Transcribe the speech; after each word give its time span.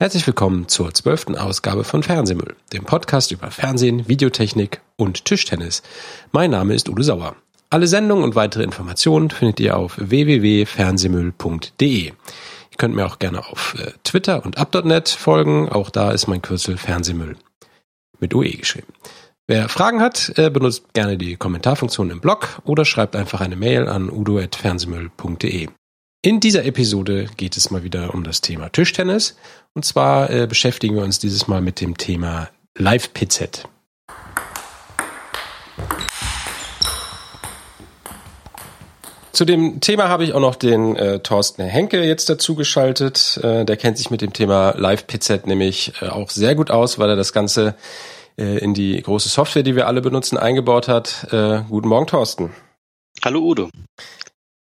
Herzlich 0.00 0.26
willkommen 0.26 0.66
zur 0.66 0.92
zwölften 0.92 1.36
Ausgabe 1.36 1.84
von 1.84 2.02
Fernsehmüll, 2.02 2.56
dem 2.72 2.84
Podcast 2.84 3.30
über 3.30 3.52
Fernsehen, 3.52 4.08
Videotechnik 4.08 4.80
und 4.96 5.24
Tischtennis. 5.24 5.84
Mein 6.32 6.50
Name 6.50 6.74
ist 6.74 6.88
Udo 6.88 7.04
Sauer. 7.04 7.36
Alle 7.70 7.86
Sendungen 7.86 8.24
und 8.24 8.34
weitere 8.34 8.64
Informationen 8.64 9.30
findet 9.30 9.60
ihr 9.60 9.76
auf 9.76 9.94
www.fernsehmüll.de. 9.96 12.06
Ihr 12.06 12.12
könnt 12.76 12.96
mir 12.96 13.06
auch 13.06 13.20
gerne 13.20 13.46
auf 13.46 13.76
äh, 13.78 13.92
Twitter 14.02 14.44
und 14.44 14.58
up.net 14.58 15.10
folgen. 15.10 15.68
Auch 15.68 15.90
da 15.90 16.10
ist 16.10 16.26
mein 16.26 16.42
Kürzel 16.42 16.76
Fernsehmüll 16.76 17.36
mit 18.18 18.34
UE 18.34 18.50
geschrieben. 18.50 18.92
Wer 19.46 19.68
Fragen 19.68 20.00
hat, 20.00 20.32
äh, 20.36 20.50
benutzt 20.50 20.92
gerne 20.94 21.16
die 21.16 21.36
Kommentarfunktion 21.36 22.10
im 22.10 22.20
Blog 22.20 22.60
oder 22.64 22.84
schreibt 22.84 23.14
einfach 23.14 23.40
eine 23.40 23.54
Mail 23.54 23.86
an 23.86 24.10
udo.fernsehmüll.de. 24.10 25.68
In 26.24 26.40
dieser 26.40 26.64
Episode 26.64 27.28
geht 27.36 27.54
es 27.58 27.70
mal 27.70 27.82
wieder 27.82 28.14
um 28.14 28.24
das 28.24 28.40
Thema 28.40 28.70
Tischtennis. 28.70 29.36
Und 29.74 29.84
zwar 29.84 30.30
äh, 30.30 30.46
beschäftigen 30.46 30.96
wir 30.96 31.02
uns 31.02 31.18
dieses 31.18 31.48
Mal 31.48 31.60
mit 31.60 31.82
dem 31.82 31.98
Thema 31.98 32.48
Live-PZ. 32.78 33.68
Zu 39.32 39.44
dem 39.44 39.82
Thema 39.82 40.08
habe 40.08 40.24
ich 40.24 40.32
auch 40.32 40.40
noch 40.40 40.54
den 40.54 40.96
äh, 40.96 41.18
Thorsten 41.18 41.62
Henke 41.62 42.02
jetzt 42.02 42.30
dazu 42.30 42.54
geschaltet. 42.54 43.38
Äh, 43.42 43.66
der 43.66 43.76
kennt 43.76 43.98
sich 43.98 44.10
mit 44.10 44.22
dem 44.22 44.32
Thema 44.32 44.70
Live-PZ 44.78 45.46
nämlich 45.46 45.92
äh, 46.00 46.06
auch 46.08 46.30
sehr 46.30 46.54
gut 46.54 46.70
aus, 46.70 46.98
weil 46.98 47.10
er 47.10 47.16
das 47.16 47.34
Ganze 47.34 47.74
äh, 48.38 48.60
in 48.60 48.72
die 48.72 48.98
große 49.02 49.28
Software, 49.28 49.62
die 49.62 49.76
wir 49.76 49.88
alle 49.88 50.00
benutzen, 50.00 50.38
eingebaut 50.38 50.88
hat. 50.88 51.26
Äh, 51.32 51.64
guten 51.68 51.88
Morgen, 51.88 52.06
Thorsten. 52.06 52.54
Hallo 53.22 53.40
Udo. 53.40 53.68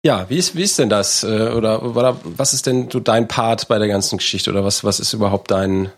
Ja, 0.04 0.28
wie 0.30 0.38
ist, 0.38 0.56
wie 0.56 0.64
ist 0.64 0.80
denn 0.80 0.90
das? 0.90 1.24
Äh, 1.24 1.50
oder, 1.50 1.84
oder 1.84 2.18
was 2.24 2.54
ist 2.54 2.66
denn 2.66 2.90
so 2.90 3.00
dein 3.00 3.28
Part 3.28 3.68
bei 3.68 3.78
der 3.78 3.88
ganzen 3.88 4.18
Geschichte? 4.18 4.50
Oder 4.50 4.64
was, 4.64 4.84
was 4.84 5.00
ist 5.00 5.14
überhaupt 5.14 5.52
dein, 5.52 5.92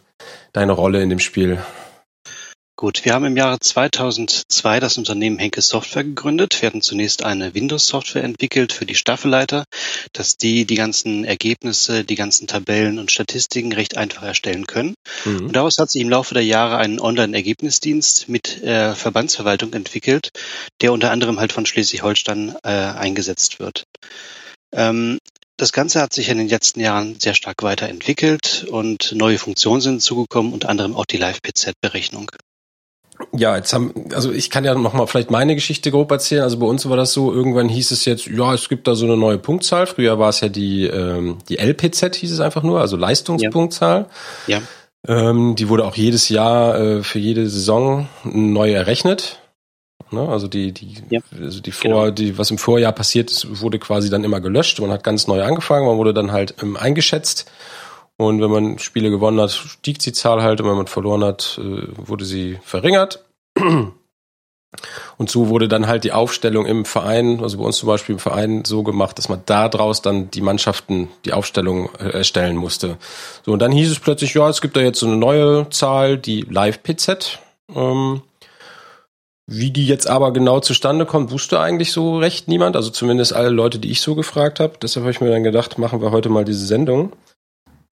deine 0.51 0.73
Rolle 0.73 1.01
in 1.01 1.09
dem 1.09 1.19
Spiel? 1.19 1.59
Gut, 2.75 3.05
wir 3.05 3.13
haben 3.13 3.25
im 3.25 3.37
Jahre 3.37 3.59
2002 3.59 4.79
das 4.79 4.97
Unternehmen 4.97 5.37
Henke 5.37 5.61
Software 5.61 6.03
gegründet. 6.03 6.59
Wir 6.59 6.67
hatten 6.67 6.81
zunächst 6.81 7.23
eine 7.23 7.53
Windows-Software 7.53 8.23
entwickelt 8.23 8.73
für 8.73 8.87
die 8.87 8.95
Staffelleiter, 8.95 9.65
dass 10.11 10.37
die 10.37 10.65
die 10.65 10.73
ganzen 10.73 11.23
Ergebnisse, 11.23 12.03
die 12.03 12.15
ganzen 12.15 12.47
Tabellen 12.47 12.97
und 12.97 13.11
Statistiken 13.11 13.73
recht 13.73 13.95
einfach 13.95 14.23
erstellen 14.23 14.65
können. 14.65 14.95
Mhm. 15.23 15.45
Und 15.45 15.55
daraus 15.55 15.77
hat 15.77 15.91
sich 15.91 16.01
im 16.01 16.09
Laufe 16.09 16.33
der 16.33 16.43
Jahre 16.43 16.77
ein 16.77 16.99
Online-Ergebnisdienst 16.99 18.27
mit 18.27 18.63
äh, 18.63 18.95
Verbandsverwaltung 18.95 19.71
entwickelt, 19.73 20.31
der 20.81 20.93
unter 20.93 21.11
anderem 21.11 21.39
halt 21.39 21.53
von 21.53 21.67
Schleswig-Holstein 21.67 22.55
äh, 22.63 22.69
eingesetzt 22.69 23.59
wird. 23.59 23.83
Ähm, 24.71 25.19
das 25.57 25.71
Ganze 25.71 26.01
hat 26.01 26.13
sich 26.13 26.29
in 26.29 26.39
den 26.39 26.49
letzten 26.49 26.79
Jahren 26.79 27.19
sehr 27.19 27.35
stark 27.35 27.61
weiterentwickelt 27.61 28.65
und 28.67 29.11
neue 29.11 29.37
Funktionen 29.37 29.81
sind 29.81 30.01
zugekommen, 30.01 30.51
unter 30.51 30.69
anderem 30.69 30.95
auch 30.95 31.05
die 31.05 31.17
Live-PZ-Berechnung. 31.17 32.31
Ja, 33.35 33.55
jetzt 33.55 33.73
haben, 33.73 33.93
also 34.13 34.31
ich 34.31 34.51
kann 34.51 34.63
ja 34.63 34.75
noch 34.75 34.93
mal 34.93 35.07
vielleicht 35.07 35.31
meine 35.31 35.55
Geschichte 35.55 35.89
grob 35.89 36.11
erzählen. 36.11 36.43
Also 36.43 36.59
bei 36.59 36.67
uns 36.67 36.87
war 36.87 36.97
das 36.97 37.13
so, 37.13 37.33
irgendwann 37.33 37.67
hieß 37.67 37.89
es 37.89 38.05
jetzt, 38.05 38.27
ja, 38.27 38.53
es 38.53 38.69
gibt 38.69 38.87
da 38.87 38.93
so 38.93 39.05
eine 39.05 39.17
neue 39.17 39.39
Punktzahl. 39.39 39.87
Früher 39.87 40.19
war 40.19 40.29
es 40.29 40.41
ja 40.41 40.49
die, 40.49 40.85
ähm, 40.85 41.39
die 41.49 41.57
LPZ 41.57 42.15
hieß 42.15 42.31
es 42.31 42.39
einfach 42.39 42.61
nur, 42.61 42.79
also 42.79 42.95
Leistungspunktzahl. 42.95 44.05
Ja. 44.45 44.59
ja. 44.59 45.29
Ähm, 45.29 45.55
die 45.55 45.67
wurde 45.67 45.85
auch 45.85 45.95
jedes 45.95 46.29
Jahr 46.29 46.79
äh, 46.79 47.03
für 47.03 47.19
jede 47.19 47.49
Saison 47.49 48.07
neu 48.23 48.71
errechnet. 48.71 49.39
Ne? 50.11 50.29
Also 50.29 50.47
die, 50.47 50.71
die, 50.71 50.97
ja. 51.09 51.19
also 51.41 51.59
die 51.59 51.71
vor, 51.71 51.89
genau. 51.89 52.11
die, 52.11 52.37
was 52.37 52.51
im 52.51 52.59
Vorjahr 52.59 52.93
passiert 52.93 53.31
ist, 53.31 53.61
wurde 53.61 53.79
quasi 53.79 54.11
dann 54.11 54.23
immer 54.23 54.41
gelöscht. 54.41 54.79
Man 54.79 54.91
hat 54.91 55.03
ganz 55.03 55.25
neu 55.25 55.41
angefangen, 55.41 55.87
man 55.87 55.97
wurde 55.97 56.13
dann 56.13 56.31
halt 56.31 56.53
ähm, 56.61 56.77
eingeschätzt 56.77 57.49
und 58.17 58.41
wenn 58.41 58.51
man 58.51 58.79
Spiele 58.79 59.09
gewonnen 59.09 59.39
hat, 59.39 59.51
stieg 59.51 59.99
die 59.99 60.13
Zahl 60.13 60.41
halt. 60.43 60.61
Und 60.61 60.69
wenn 60.69 60.77
man 60.77 60.87
verloren 60.87 61.23
hat, 61.23 61.59
äh, 61.61 61.87
wurde 61.97 62.25
sie 62.25 62.59
verringert. 62.63 63.25
Und 65.17 65.29
so 65.29 65.49
wurde 65.49 65.67
dann 65.67 65.87
halt 65.87 66.03
die 66.03 66.11
Aufstellung 66.11 66.65
im 66.65 66.85
Verein, 66.85 67.41
also 67.41 67.57
bei 67.57 67.63
uns 67.63 67.77
zum 67.77 67.87
Beispiel 67.87 68.13
im 68.13 68.19
Verein, 68.19 68.65
so 68.65 68.81
gemacht, 68.83 69.17
dass 69.17 69.29
man 69.29 69.43
da 69.45 69.69
draus 69.69 70.01
dann 70.01 70.31
die 70.31 70.41
Mannschaften 70.41 71.09
die 71.25 71.33
Aufstellung 71.33 71.89
äh, 71.99 72.09
erstellen 72.09 72.55
musste. 72.55 72.97
So, 73.45 73.51
und 73.53 73.59
dann 73.59 73.71
hieß 73.71 73.91
es 73.91 73.99
plötzlich, 73.99 74.33
ja, 74.33 74.49
es 74.49 74.61
gibt 74.61 74.75
da 74.75 74.81
jetzt 74.81 74.99
so 74.99 75.05
eine 75.05 75.17
neue 75.17 75.69
Zahl, 75.69 76.17
die 76.17 76.41
Live-PZ. 76.41 77.39
Ähm, 77.75 78.21
wie 79.45 79.71
die 79.71 79.85
jetzt 79.85 80.07
aber 80.07 80.31
genau 80.31 80.61
zustande 80.61 81.05
kommt, 81.05 81.31
wusste 81.31 81.59
eigentlich 81.59 81.91
so 81.91 82.17
recht 82.17 82.47
niemand. 82.47 82.75
Also 82.75 82.89
zumindest 82.89 83.33
alle 83.33 83.49
Leute, 83.49 83.77
die 83.77 83.91
ich 83.91 84.01
so 84.01 84.15
gefragt 84.15 84.59
habe. 84.59 84.73
Deshalb 84.81 85.03
habe 85.03 85.11
ich 85.11 85.21
mir 85.21 85.29
dann 85.29 85.43
gedacht, 85.43 85.77
machen 85.77 86.01
wir 86.01 86.11
heute 86.11 86.29
mal 86.29 86.45
diese 86.45 86.65
Sendung. 86.65 87.11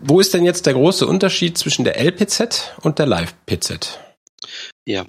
Wo 0.03 0.19
ist 0.19 0.33
denn 0.33 0.45
jetzt 0.45 0.65
der 0.65 0.73
große 0.73 1.05
Unterschied 1.05 1.57
zwischen 1.57 1.85
der 1.85 1.99
LPZ 1.99 2.73
und 2.81 2.97
der 2.97 3.05
Live-PZ? 3.05 3.99
Ja, 4.83 5.05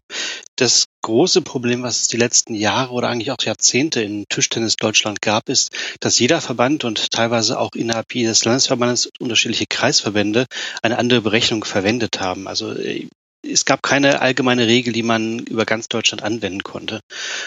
das 0.57 0.85
große 1.01 1.41
Problem, 1.41 1.83
was 1.83 2.03
es 2.03 2.09
die 2.09 2.19
letzten 2.19 2.55
Jahre 2.55 2.93
oder 2.93 3.09
eigentlich 3.09 3.31
auch 3.31 3.43
Jahrzehnte 3.43 4.03
in 4.03 4.27
Tischtennis 4.29 4.77
Deutschland 4.77 5.23
gab, 5.23 5.49
ist, 5.49 5.71
dass 6.01 6.19
jeder 6.19 6.43
Verband 6.43 6.85
und 6.85 7.11
teilweise 7.11 7.59
auch 7.59 7.71
innerhalb 7.75 8.15
jedes 8.15 8.45
Landesverbandes 8.45 9.11
unterschiedliche 9.19 9.65
Kreisverbände 9.67 10.45
eine 10.83 10.99
andere 10.99 11.23
Berechnung 11.23 11.65
verwendet 11.65 12.21
haben. 12.21 12.47
Also 12.47 12.73
äh, 12.73 13.09
es 13.43 13.65
gab 13.65 13.83
keine 13.83 14.21
allgemeine 14.21 14.67
Regel, 14.67 14.93
die 14.93 15.03
man 15.03 15.41
über 15.41 15.65
ganz 15.65 15.89
Deutschland 15.89 16.23
anwenden 16.23 16.63
konnte. 16.63 17.01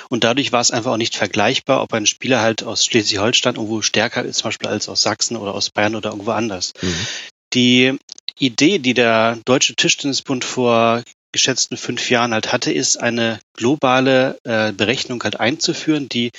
Und 0.10 0.24
dadurch 0.24 0.52
war 0.52 0.62
es 0.62 0.72
einfach 0.72 0.92
auch 0.92 0.98
nicht 0.98 1.16
vergleichbar, 1.16 1.82
ob 1.82 1.94
ein 1.94 2.06
Spieler 2.06 2.42
halt 2.42 2.64
aus 2.64 2.86
Schleswig-Holstein 2.86 3.56
irgendwo 3.56 3.82
stärker 3.82 4.24
ist, 4.24 4.40
zum 4.40 4.50
Beispiel 4.50 4.68
als 4.68 4.90
aus 4.90 5.04
Sachsen 5.04 5.38
oder 5.38 5.54
aus 5.54 5.70
Bayern 5.70 5.96
oder 5.96 6.10
irgendwo 6.10 6.32
anders. 6.32 6.74
Mhm. 6.82 7.08
Die 7.54 7.98
Idee, 8.38 8.80
die 8.80 8.94
der 8.94 9.38
Deutsche 9.46 9.76
Tischtennisbund 9.76 10.44
vor 10.44 11.04
geschätzten 11.32 11.78
fünf 11.78 12.10
Jahren 12.10 12.34
halt 12.34 12.54
hatte, 12.54 12.72
ist 12.72 12.98
eine 12.98 13.40
globale 13.58 14.40
äh, 14.44 14.72
Berechnung 14.72 15.22
halt 15.24 15.40
einzuführen, 15.40 16.08
die 16.08 16.32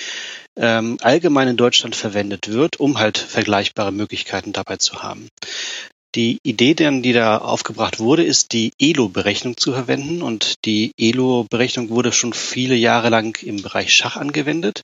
ähm, 0.56 0.96
allgemein 1.02 1.48
in 1.48 1.56
Deutschland 1.58 1.94
verwendet 1.94 2.48
wird, 2.48 2.80
um 2.80 2.98
halt 2.98 3.18
vergleichbare 3.18 3.92
Möglichkeiten 3.92 4.52
dabei 4.52 4.78
zu 4.78 5.02
haben. 5.02 5.28
Die 6.16 6.38
Idee, 6.42 6.72
die 6.72 7.12
da 7.12 7.36
aufgebracht 7.36 7.98
wurde, 7.98 8.24
ist, 8.24 8.54
die 8.54 8.72
ELO-Berechnung 8.80 9.58
zu 9.58 9.74
verwenden. 9.74 10.22
Und 10.22 10.64
die 10.64 10.92
ELO-Berechnung 10.96 11.90
wurde 11.90 12.10
schon 12.10 12.32
viele 12.32 12.74
Jahre 12.74 13.10
lang 13.10 13.36
im 13.42 13.60
Bereich 13.60 13.92
Schach 13.92 14.16
angewendet. 14.16 14.80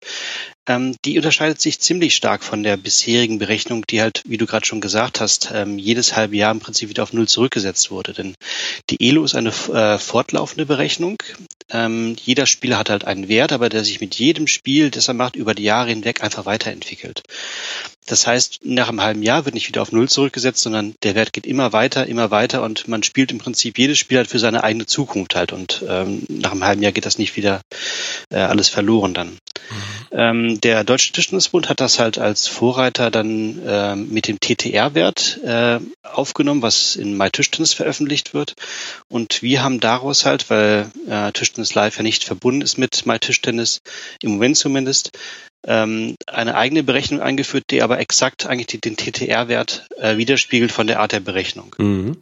Ähm, 0.69 0.95
die 1.05 1.17
unterscheidet 1.17 1.61
sich 1.61 1.81
ziemlich 1.81 2.15
stark 2.15 2.45
von 2.45 2.63
der 2.63 2.77
bisherigen 2.77 3.39
Berechnung, 3.39 3.85
die 3.87 4.01
halt, 4.01 4.23
wie 4.27 4.37
du 4.37 4.47
gerade 4.47 4.65
schon 4.65 4.81
gesagt 4.81 5.21
hast, 5.21 5.51
ähm, 5.53 5.77
jedes 5.79 6.15
halbe 6.15 6.37
Jahr 6.37 6.53
im 6.53 6.61
Prinzip 6.61 6.89
wieder 6.89 7.03
auf 7.03 7.13
Null 7.13 7.27
zurückgesetzt 7.27 7.91
wurde. 7.91 8.13
Denn 8.13 8.37
die 8.89 9.09
ELO 9.09 9.25
ist 9.25 9.35
eine 9.35 9.51
äh, 9.51 9.99
fortlaufende 9.99 10.67
Berechnung. 10.67 11.17
Ähm, 11.71 12.17
jeder 12.23 12.47
Spieler 12.47 12.79
hat 12.79 12.91
halt 12.91 13.05
einen 13.05 13.29
Wert, 13.29 13.51
aber 13.51 13.69
der 13.69 13.83
sich 13.83 14.01
mit 14.01 14.15
jedem 14.15 14.47
Spiel, 14.47 14.91
das 14.91 15.09
er 15.09 15.15
macht, 15.15 15.35
über 15.35 15.55
die 15.55 15.65
Jahre 15.65 15.89
hinweg 15.89 16.23
einfach 16.23 16.47
weiterentwickelt. 16.47 17.23
Das 18.07 18.27
heißt, 18.27 18.61
nach 18.65 18.89
einem 18.89 19.01
halben 19.01 19.23
Jahr 19.23 19.45
wird 19.45 19.55
nicht 19.55 19.69
wieder 19.69 19.83
auf 19.83 19.91
Null 19.91 20.09
zurückgesetzt, 20.09 20.63
sondern 20.63 20.95
der 21.03 21.15
Wert 21.15 21.33
geht 21.33 21.47
immer 21.47 21.73
weiter, 21.73 22.07
immer 22.07 22.31
weiter 22.31 22.63
und 22.63 22.89
man 22.89 23.03
spielt 23.03 23.33
im 23.33 23.39
Prinzip 23.39 23.79
jedes 23.79 23.99
Spiel 23.99 24.19
halt 24.19 24.29
für 24.29 24.39
seine 24.39 24.65
eigene 24.65 24.87
Zukunft 24.87 25.35
halt 25.35 25.53
und 25.53 25.85
ähm, 25.89 26.25
nach 26.29 26.53
einem 26.53 26.65
halben 26.65 26.83
Jahr 26.83 26.93
geht 26.93 27.07
das 27.07 27.19
nicht 27.19 27.37
wieder 27.37 27.63
äh, 28.31 28.37
alles 28.37 28.69
verloren 28.69 29.15
dann. 29.15 29.29
Mhm. 29.29 29.92
Ähm, 30.13 30.61
der 30.61 30.85
Deutsche 30.85 31.13
Tischtennisbund 31.13 31.69
hat 31.69 31.81
das 31.81 31.99
halt 31.99 32.19
als 32.19 32.47
Vorreiter 32.47 33.11
dann 33.11 33.67
äh, 33.67 33.97
mit 33.97 34.29
dem 34.29 34.39
TTR-Wert 34.39 35.41
äh, 35.43 35.81
aufgenommen, 36.03 36.61
was 36.61 36.97
in 36.97 37.17
MyTischtennis 37.17 37.73
veröffentlicht 37.73 38.35
wird 38.35 38.55
und 39.09 39.43
wir 39.43 39.63
haben 39.63 39.81
daraus 39.81 40.27
halt, 40.27 40.51
weil 40.51 40.91
äh, 41.09 41.33
Tischtennis 41.33 41.75
Live 41.75 41.97
ja 41.97 42.03
nicht 42.03 42.25
verbunden 42.25 42.61
ist 42.61 42.77
mit 42.77 43.07
MyTischtennis, 43.07 43.81
im 44.21 44.33
Moment 44.33 44.59
zumindest, 44.59 45.19
ähm, 45.65 46.17
eine 46.27 46.57
eigene 46.57 46.83
Berechnung 46.83 47.21
eingeführt, 47.21 47.65
die 47.71 47.83
aber 47.83 47.99
exakt 48.01 48.47
eigentlich 48.47 48.81
den 48.81 48.97
TTR-Wert 48.97 49.87
äh, 49.99 50.17
widerspiegelt 50.17 50.73
von 50.73 50.87
der 50.87 51.01
Art 51.01 51.13
der 51.13 51.21
Berechnung. 51.21 51.75
Mhm. 51.79 52.17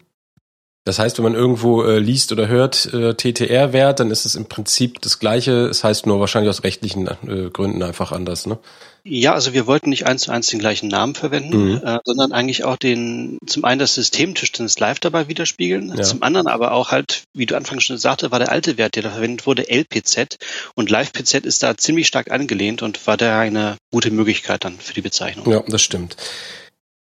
Das 0.91 0.99
heißt, 0.99 1.19
wenn 1.19 1.23
man 1.23 1.35
irgendwo 1.37 1.85
äh, 1.85 2.01
liest 2.01 2.33
oder 2.33 2.49
hört 2.49 2.93
äh, 2.93 3.15
TTR-Wert, 3.15 4.01
dann 4.01 4.11
ist 4.11 4.27
es 4.27 4.35
im 4.35 4.47
Prinzip 4.47 5.01
das 5.01 5.21
gleiche. 5.21 5.67
Es 5.67 5.85
heißt 5.85 6.05
nur 6.05 6.19
wahrscheinlich 6.19 6.51
aus 6.51 6.65
rechtlichen 6.65 7.07
äh, 7.07 7.49
Gründen 7.53 7.81
einfach 7.85 8.11
anders, 8.11 8.45
ne? 8.47 8.59
Ja, 9.05 9.33
also 9.35 9.53
wir 9.53 9.69
wollten 9.69 9.91
nicht 9.91 10.09
eins 10.09 10.23
zu 10.23 10.33
eins 10.33 10.49
den 10.49 10.59
gleichen 10.59 10.89
Namen 10.89 11.15
verwenden, 11.15 11.75
mhm. 11.75 11.81
äh, 11.85 12.01
sondern 12.05 12.33
eigentlich 12.33 12.65
auch 12.65 12.77
den, 12.77 13.39
zum 13.47 13.65
einen 13.65 13.79
das 13.79 13.95
System 13.95 14.35
Tischtennis 14.35 14.81
Live 14.81 14.99
dabei 14.99 15.29
widerspiegeln, 15.29 15.95
ja. 15.97 16.03
zum 16.03 16.25
anderen 16.25 16.49
aber 16.49 16.73
auch 16.73 16.91
halt, 16.91 17.23
wie 17.35 17.47
du 17.47 17.57
anfangs 17.57 17.85
schon 17.85 17.97
sagte, 17.97 18.33
war 18.33 18.41
der 18.41 18.51
alte 18.51 18.77
Wert, 18.77 18.97
der 18.97 19.05
da 19.05 19.11
verwendet 19.11 19.47
wurde, 19.47 19.71
LPZ 19.71 20.39
und 20.75 20.91
Live-PZ 20.91 21.47
ist 21.47 21.63
da 21.63 21.77
ziemlich 21.77 22.09
stark 22.09 22.33
angelehnt 22.33 22.83
und 22.83 23.07
war 23.07 23.17
da 23.17 23.39
eine 23.39 23.77
gute 23.93 24.11
Möglichkeit 24.11 24.65
dann 24.65 24.81
für 24.81 24.95
die 24.95 25.03
Bezeichnung. 25.03 25.49
Ja, 25.49 25.63
das 25.69 25.83
stimmt. 25.83 26.17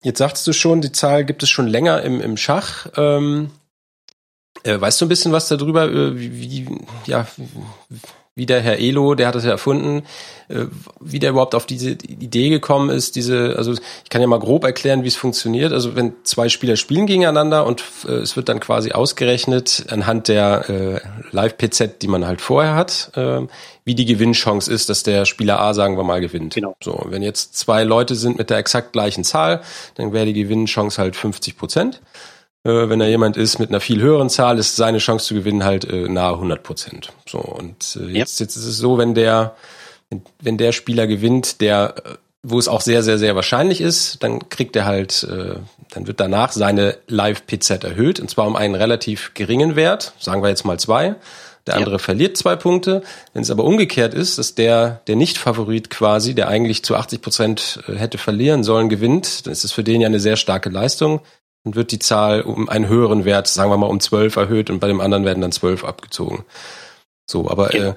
Jetzt 0.02 0.18
sagst 0.18 0.44
du 0.48 0.52
schon, 0.52 0.80
die 0.80 0.90
Zahl 0.90 1.24
gibt 1.24 1.44
es 1.44 1.50
schon 1.50 1.68
länger 1.68 2.02
im, 2.02 2.20
im 2.20 2.36
Schach. 2.36 2.88
Ähm, 2.96 3.52
äh, 4.66 4.80
weißt 4.80 5.00
du 5.00 5.06
ein 5.06 5.08
bisschen 5.08 5.32
was 5.32 5.48
darüber, 5.48 5.90
äh, 5.90 6.18
wie, 6.18 6.40
wie 6.40 6.66
ja, 7.06 7.26
wie 8.38 8.44
der 8.44 8.60
Herr 8.60 8.78
Elo, 8.78 9.14
der 9.14 9.28
hat 9.28 9.34
das 9.34 9.44
ja 9.44 9.50
erfunden, 9.50 10.02
äh, 10.48 10.66
wie 11.00 11.18
der 11.18 11.30
überhaupt 11.30 11.54
auf 11.54 11.64
diese 11.64 11.92
Idee 11.92 12.50
gekommen 12.50 12.90
ist, 12.90 13.16
diese, 13.16 13.54
also 13.56 13.72
ich 13.72 14.10
kann 14.10 14.20
ja 14.20 14.26
mal 14.26 14.38
grob 14.38 14.64
erklären, 14.64 15.04
wie 15.04 15.08
es 15.08 15.16
funktioniert. 15.16 15.72
Also 15.72 15.96
wenn 15.96 16.12
zwei 16.22 16.50
Spieler 16.50 16.76
spielen 16.76 17.06
gegeneinander 17.06 17.64
und 17.64 17.82
äh, 18.06 18.12
es 18.12 18.36
wird 18.36 18.50
dann 18.50 18.60
quasi 18.60 18.92
ausgerechnet 18.92 19.86
anhand 19.88 20.28
der 20.28 20.68
äh, 20.68 21.00
Live-PZ, 21.30 22.02
die 22.02 22.08
man 22.08 22.26
halt 22.26 22.42
vorher 22.42 22.74
hat, 22.74 23.10
äh, 23.14 23.40
wie 23.84 23.94
die 23.94 24.04
Gewinnchance 24.04 24.70
ist, 24.70 24.90
dass 24.90 25.02
der 25.02 25.24
Spieler 25.24 25.58
A, 25.60 25.72
sagen 25.72 25.96
wir 25.96 26.04
mal, 26.04 26.20
gewinnt. 26.20 26.54
Genau. 26.54 26.76
So, 26.84 27.06
wenn 27.08 27.22
jetzt 27.22 27.56
zwei 27.56 27.84
Leute 27.84 28.14
sind 28.14 28.36
mit 28.36 28.50
der 28.50 28.58
exakt 28.58 28.92
gleichen 28.92 29.24
Zahl, 29.24 29.62
dann 29.94 30.12
wäre 30.12 30.26
die 30.26 30.34
Gewinnchance 30.34 31.00
halt 31.00 31.16
50 31.16 31.56
Prozent. 31.56 32.02
Äh, 32.66 32.88
wenn 32.88 32.98
da 32.98 33.06
jemand 33.06 33.36
ist 33.36 33.60
mit 33.60 33.68
einer 33.68 33.80
viel 33.80 34.02
höheren 34.02 34.28
Zahl, 34.28 34.58
ist 34.58 34.74
seine 34.74 34.98
Chance 34.98 35.26
zu 35.26 35.34
gewinnen 35.34 35.62
halt 35.62 35.84
äh, 35.84 36.08
nahe 36.08 36.34
100 36.34 36.62
Prozent. 36.64 37.12
So 37.28 37.38
und 37.38 37.96
äh, 38.00 38.06
jetzt, 38.06 38.40
yep. 38.40 38.48
jetzt 38.48 38.56
ist 38.56 38.66
es 38.66 38.78
so, 38.78 38.98
wenn 38.98 39.14
der 39.14 39.54
wenn 40.40 40.56
der 40.56 40.72
Spieler 40.72 41.06
gewinnt, 41.06 41.60
der 41.60 41.94
äh, 42.04 42.10
wo 42.42 42.58
es 42.58 42.66
auch 42.66 42.80
sehr 42.80 43.04
sehr 43.04 43.18
sehr 43.18 43.36
wahrscheinlich 43.36 43.80
ist, 43.80 44.22
dann 44.22 44.48
kriegt 44.48 44.74
er 44.74 44.84
halt, 44.84 45.22
äh, 45.24 45.56
dann 45.92 46.06
wird 46.08 46.18
danach 46.18 46.52
seine 46.52 46.96
Live 47.06 47.46
PZ 47.46 47.84
erhöht 47.84 48.18
und 48.18 48.30
zwar 48.30 48.48
um 48.48 48.56
einen 48.56 48.74
relativ 48.74 49.32
geringen 49.34 49.76
Wert, 49.76 50.14
sagen 50.18 50.42
wir 50.42 50.48
jetzt 50.48 50.64
mal 50.64 50.78
zwei. 50.78 51.14
Der 51.68 51.74
andere 51.74 51.96
ja. 51.96 51.98
verliert 51.98 52.36
zwei 52.36 52.54
Punkte. 52.54 53.02
Wenn 53.32 53.42
es 53.42 53.50
aber 53.50 53.64
umgekehrt 53.64 54.14
ist, 54.14 54.38
dass 54.38 54.54
der, 54.54 55.00
der 55.08 55.16
Nicht-Favorit 55.16 55.90
quasi, 55.90 56.32
der 56.32 56.46
eigentlich 56.46 56.84
zu 56.84 56.94
80 56.94 57.20
Prozent 57.20 57.80
äh, 57.88 57.96
hätte 57.96 58.18
verlieren 58.18 58.62
sollen, 58.62 58.88
gewinnt, 58.88 59.46
dann 59.46 59.52
ist 59.52 59.64
es 59.64 59.72
für 59.72 59.82
den 59.82 60.00
ja 60.00 60.06
eine 60.06 60.20
sehr 60.20 60.36
starke 60.36 60.68
Leistung 60.68 61.22
dann 61.66 61.74
wird 61.74 61.90
die 61.90 61.98
Zahl 61.98 62.42
um 62.42 62.68
einen 62.68 62.88
höheren 62.88 63.24
Wert, 63.24 63.48
sagen 63.48 63.70
wir 63.70 63.76
mal 63.76 63.86
um 63.86 64.00
zwölf 64.00 64.36
erhöht 64.36 64.70
und 64.70 64.78
bei 64.78 64.86
dem 64.86 65.00
anderen 65.00 65.24
werden 65.24 65.40
dann 65.40 65.52
zwölf 65.52 65.84
abgezogen. 65.84 66.44
So, 67.28 67.50
aber 67.50 67.74
äh, 67.74 67.94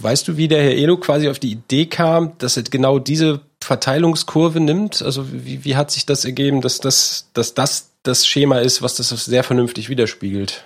weißt 0.00 0.26
du, 0.26 0.36
wie 0.38 0.48
der 0.48 0.62
Herr 0.62 0.72
Elo 0.74 0.96
quasi 0.96 1.28
auf 1.28 1.38
die 1.38 1.52
Idee 1.52 1.86
kam, 1.86 2.32
dass 2.38 2.56
er 2.56 2.62
genau 2.62 2.98
diese 2.98 3.42
Verteilungskurve 3.62 4.60
nimmt? 4.60 5.02
Also 5.02 5.26
wie, 5.30 5.64
wie 5.64 5.76
hat 5.76 5.90
sich 5.90 6.06
das 6.06 6.24
ergeben, 6.24 6.62
dass 6.62 6.80
das, 6.80 7.28
dass 7.34 7.52
das 7.52 7.90
das 8.02 8.26
Schema 8.26 8.60
ist, 8.60 8.80
was 8.80 8.94
das 8.94 9.08
sehr 9.08 9.44
vernünftig 9.44 9.88
widerspiegelt? 9.90 10.64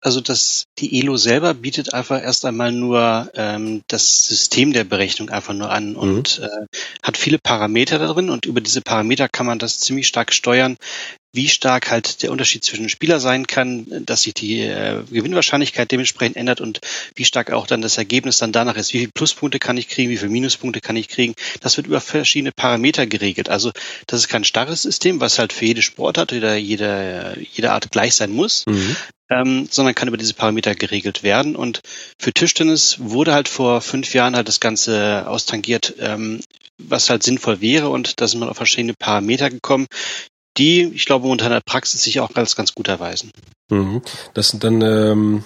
Also 0.00 0.20
das, 0.20 0.64
die 0.78 1.00
ELO 1.00 1.16
selber 1.16 1.54
bietet 1.54 1.92
einfach 1.92 2.22
erst 2.22 2.44
einmal 2.44 2.70
nur 2.70 3.30
ähm, 3.34 3.82
das 3.88 4.26
System 4.26 4.72
der 4.72 4.84
Berechnung 4.84 5.28
einfach 5.28 5.54
nur 5.54 5.70
an 5.72 5.96
und 5.96 6.38
mhm. 6.38 6.44
äh, 6.44 6.66
hat 7.02 7.16
viele 7.16 7.38
Parameter 7.38 7.98
darin 7.98 8.30
und 8.30 8.46
über 8.46 8.60
diese 8.60 8.80
Parameter 8.80 9.28
kann 9.28 9.46
man 9.46 9.58
das 9.58 9.80
ziemlich 9.80 10.06
stark 10.06 10.32
steuern, 10.32 10.76
wie 11.32 11.48
stark 11.48 11.90
halt 11.90 12.22
der 12.22 12.32
Unterschied 12.32 12.64
zwischen 12.64 12.88
Spieler 12.88 13.20
sein 13.20 13.46
kann, 13.46 13.86
dass 14.06 14.22
sich 14.22 14.34
die 14.34 14.62
äh, 14.62 15.02
Gewinnwahrscheinlichkeit 15.10 15.92
dementsprechend 15.92 16.36
ändert 16.36 16.60
und 16.60 16.80
wie 17.14 17.24
stark 17.24 17.50
auch 17.50 17.66
dann 17.66 17.82
das 17.82 17.98
Ergebnis 17.98 18.38
dann 18.38 18.52
danach 18.52 18.76
ist. 18.76 18.94
Wie 18.94 19.00
viele 19.00 19.12
Pluspunkte 19.12 19.58
kann 19.58 19.76
ich 19.76 19.88
kriegen, 19.88 20.10
wie 20.10 20.16
viele 20.16 20.30
Minuspunkte 20.30 20.80
kann 20.80 20.96
ich 20.96 21.08
kriegen. 21.08 21.34
Das 21.60 21.76
wird 21.76 21.86
über 21.86 22.00
verschiedene 22.00 22.52
Parameter 22.52 23.06
geregelt. 23.06 23.50
Also 23.50 23.72
das 24.06 24.20
ist 24.20 24.28
kein 24.28 24.44
starres 24.44 24.82
System, 24.82 25.20
was 25.20 25.38
halt 25.38 25.52
für 25.52 25.66
jede 25.66 25.82
Sportart 25.82 26.32
oder 26.32 26.56
jede, 26.56 27.36
jede 27.52 27.72
Art 27.72 27.90
gleich 27.90 28.14
sein 28.14 28.30
muss. 28.30 28.64
Mhm. 28.66 28.96
Ähm, 29.30 29.68
sondern 29.70 29.94
kann 29.94 30.08
über 30.08 30.16
diese 30.16 30.32
Parameter 30.32 30.74
geregelt 30.74 31.22
werden. 31.22 31.54
Und 31.54 31.82
für 32.18 32.32
Tischtennis 32.32 32.96
wurde 32.98 33.34
halt 33.34 33.48
vor 33.50 33.82
fünf 33.82 34.14
Jahren 34.14 34.34
halt 34.34 34.48
das 34.48 34.58
Ganze 34.58 35.28
austangiert, 35.28 35.92
ähm, 35.98 36.40
was 36.78 37.10
halt 37.10 37.22
sinnvoll 37.22 37.60
wäre. 37.60 37.90
Und 37.90 38.22
da 38.22 38.26
sind 38.26 38.40
wir 38.40 38.50
auf 38.50 38.56
verschiedene 38.56 38.94
Parameter 38.94 39.50
gekommen, 39.50 39.86
die, 40.58 40.82
ich 40.94 41.06
glaube, 41.06 41.28
in 41.28 41.38
der 41.38 41.60
Praxis 41.64 42.02
sich 42.02 42.20
auch 42.20 42.30
als 42.34 42.56
ganz 42.56 42.74
gut 42.74 42.88
erweisen. 42.88 43.30
Mhm. 43.70 44.02
Das 44.34 44.48
sind 44.48 44.64
dann, 44.64 44.82
ähm, 44.82 45.44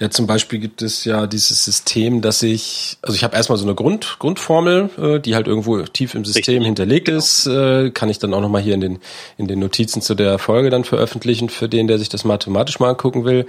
ja, 0.00 0.10
zum 0.10 0.26
Beispiel 0.26 0.58
gibt 0.58 0.82
es 0.82 1.04
ja 1.04 1.26
dieses 1.26 1.64
System, 1.64 2.20
dass 2.22 2.42
ich, 2.42 2.98
also 3.02 3.14
ich 3.14 3.22
habe 3.22 3.36
erstmal 3.36 3.58
so 3.58 3.64
eine 3.64 3.74
Grund, 3.74 4.16
Grundformel, 4.18 4.90
äh, 4.98 5.20
die 5.20 5.34
halt 5.34 5.46
irgendwo 5.46 5.80
tief 5.82 6.14
im 6.14 6.24
System 6.24 6.54
Richtig. 6.54 6.66
hinterlegt 6.66 7.06
genau. 7.06 7.18
ist, 7.18 7.46
äh, 7.46 7.90
kann 7.90 8.08
ich 8.08 8.18
dann 8.18 8.34
auch 8.34 8.40
nochmal 8.40 8.62
hier 8.62 8.74
in 8.74 8.80
den, 8.80 8.98
in 9.36 9.46
den 9.46 9.60
Notizen 9.60 10.02
zu 10.02 10.14
der 10.14 10.38
Folge 10.38 10.70
dann 10.70 10.84
veröffentlichen, 10.84 11.48
für 11.48 11.68
den, 11.68 11.86
der 11.86 11.98
sich 11.98 12.08
das 12.08 12.24
mathematisch 12.24 12.80
mal 12.80 12.90
angucken 12.90 13.24
will. 13.24 13.46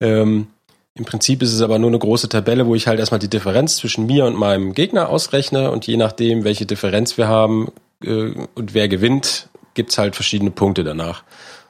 Ähm, 0.00 0.46
im 0.94 1.04
Prinzip 1.04 1.42
ist 1.42 1.52
es 1.52 1.62
aber 1.62 1.78
nur 1.78 1.90
eine 1.90 1.98
große 1.98 2.28
Tabelle, 2.28 2.66
wo 2.66 2.74
ich 2.74 2.86
halt 2.86 2.98
erstmal 2.98 3.20
die 3.20 3.30
Differenz 3.30 3.76
zwischen 3.76 4.06
mir 4.06 4.24
und 4.24 4.36
meinem 4.36 4.74
Gegner 4.74 5.08
ausrechne 5.08 5.70
und 5.70 5.86
je 5.86 5.96
nachdem, 5.96 6.44
welche 6.44 6.66
Differenz 6.66 7.16
wir 7.16 7.28
haben 7.28 7.68
äh, 8.04 8.32
und 8.54 8.74
wer 8.74 8.88
gewinnt, 8.88 9.49
gibt's 9.74 9.98
halt 9.98 10.14
verschiedene 10.14 10.50
Punkte 10.50 10.84
danach. 10.84 11.22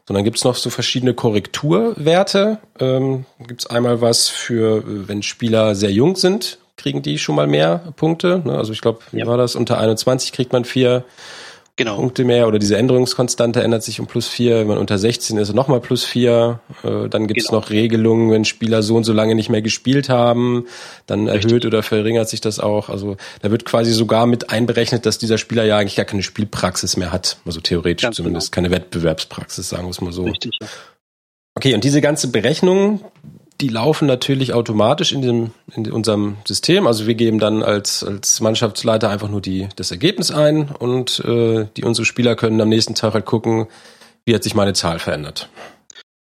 Und 0.09 0.15
dann 0.15 0.25
gibt's 0.25 0.43
noch 0.43 0.57
so 0.57 0.71
verschiedene 0.71 1.15
Korrekturwerte. 1.15 2.59
Ähm, 2.81 3.27
gibt's 3.47 3.67
einmal 3.67 4.01
was 4.01 4.29
für, 4.29 4.83
wenn 5.09 5.23
Spieler 5.23 5.77
sehr 5.77 5.93
jung 5.93 6.17
sind, 6.17 6.59
kriegen 6.77 7.03
die 7.03 7.19
schon 7.19 7.37
mal 7.37 7.47
mehr 7.47 7.93
Punkte. 7.97 8.43
Ne? 8.45 8.57
Also 8.59 8.73
ich 8.73 8.81
glaube, 8.81 9.01
wie 9.13 9.21
ja. 9.21 9.27
war 9.27 9.37
das? 9.37 9.55
Unter 9.55 9.79
21 9.79 10.33
kriegt 10.33 10.53
man 10.53 10.65
vier 10.65 11.05
genau. 11.81 11.97
Punkte 11.97 12.25
mehr 12.25 12.47
oder 12.47 12.59
diese 12.59 12.77
Änderungskonstante 12.77 13.63
ändert 13.63 13.83
sich 13.83 14.01
um 14.01 14.07
plus 14.07 14.29
vier. 14.29 14.59
Wenn 14.61 14.67
man 14.67 14.79
unter 14.79 14.99
16 14.99 15.39
ist, 15.39 15.55
nochmal 15.55 15.81
plus 15.81 16.05
vier. 16.05 16.61
Äh, 16.85 17.09
dann 17.09 17.27
gibt 17.27 17.41
es 17.41 17.49
genau. 17.49 17.61
noch 17.61 17.71
Regelungen, 17.71 18.31
wenn 18.31 18.45
Spieler 18.45 18.83
so 18.83 18.97
und 18.97 19.05
so 19.05 19.13
lange 19.13 19.35
nicht 19.35 19.49
mehr 19.49 19.63
gespielt 19.63 20.09
haben, 20.09 20.67
dann 21.07 21.29
Richtig. 21.29 21.51
erhöht 21.51 21.67
oder 21.67 21.83
verringert 21.83 22.29
sich 22.29 22.41
das 22.41 22.61
auch. 22.61 22.89
Also 22.91 23.17
da 23.41 23.51
wird 23.51 23.65
quasi 23.65 23.93
sogar 23.93 24.27
mit 24.27 24.51
einberechnet, 24.51 25.07
dass 25.07 25.19
dieser 25.19 25.39
Spieler 25.39 25.65
ja 25.65 25.79
eigentlich 25.79 25.97
gar 25.97 26.05
keine 26.05 26.23
Spielpraxis 26.23 26.97
mehr 26.97 27.13
hat. 27.13 27.39
Also 27.47 27.61
theoretisch 27.61 28.03
Ganz 28.03 28.17
zumindest 28.17 28.53
genau. 28.53 28.69
keine 28.69 28.75
Wettbewerbspraxis, 28.75 29.69
sagen 29.69 29.85
wir 29.85 29.91
es 29.91 30.01
mal 30.01 30.13
so. 30.13 30.25
Richtig. 30.25 30.59
Okay, 31.55 31.75
und 31.75 31.83
diese 31.83 32.01
ganze 32.01 32.29
Berechnung, 32.29 33.01
die 33.61 33.69
laufen 33.69 34.07
natürlich 34.07 34.53
automatisch 34.55 35.13
in, 35.13 35.23
dem, 35.23 35.51
in 35.75 35.91
unserem 35.91 36.37
System. 36.47 36.87
Also 36.87 37.07
wir 37.07 37.15
geben 37.15 37.39
dann 37.39 37.63
als, 37.63 38.03
als 38.03 38.41
Mannschaftsleiter 38.41 39.11
einfach 39.11 39.29
nur 39.29 39.41
die, 39.41 39.69
das 39.77 39.91
Ergebnis 39.91 40.31
ein 40.31 40.71
und 40.71 41.21
äh, 41.21 41.67
die 41.77 41.85
unsere 41.85 42.05
Spieler 42.05 42.37
können 42.37 42.61
am 42.61 42.69
nächsten 42.69 42.95
Tag 42.95 43.15
halt 43.15 43.27
gucken, 43.27 43.67
wie 44.25 44.35
hat 44.35 44.43
sich 44.43 44.55
meine 44.55 44.73
Zahl 44.73 44.99
verändert. 44.99 45.49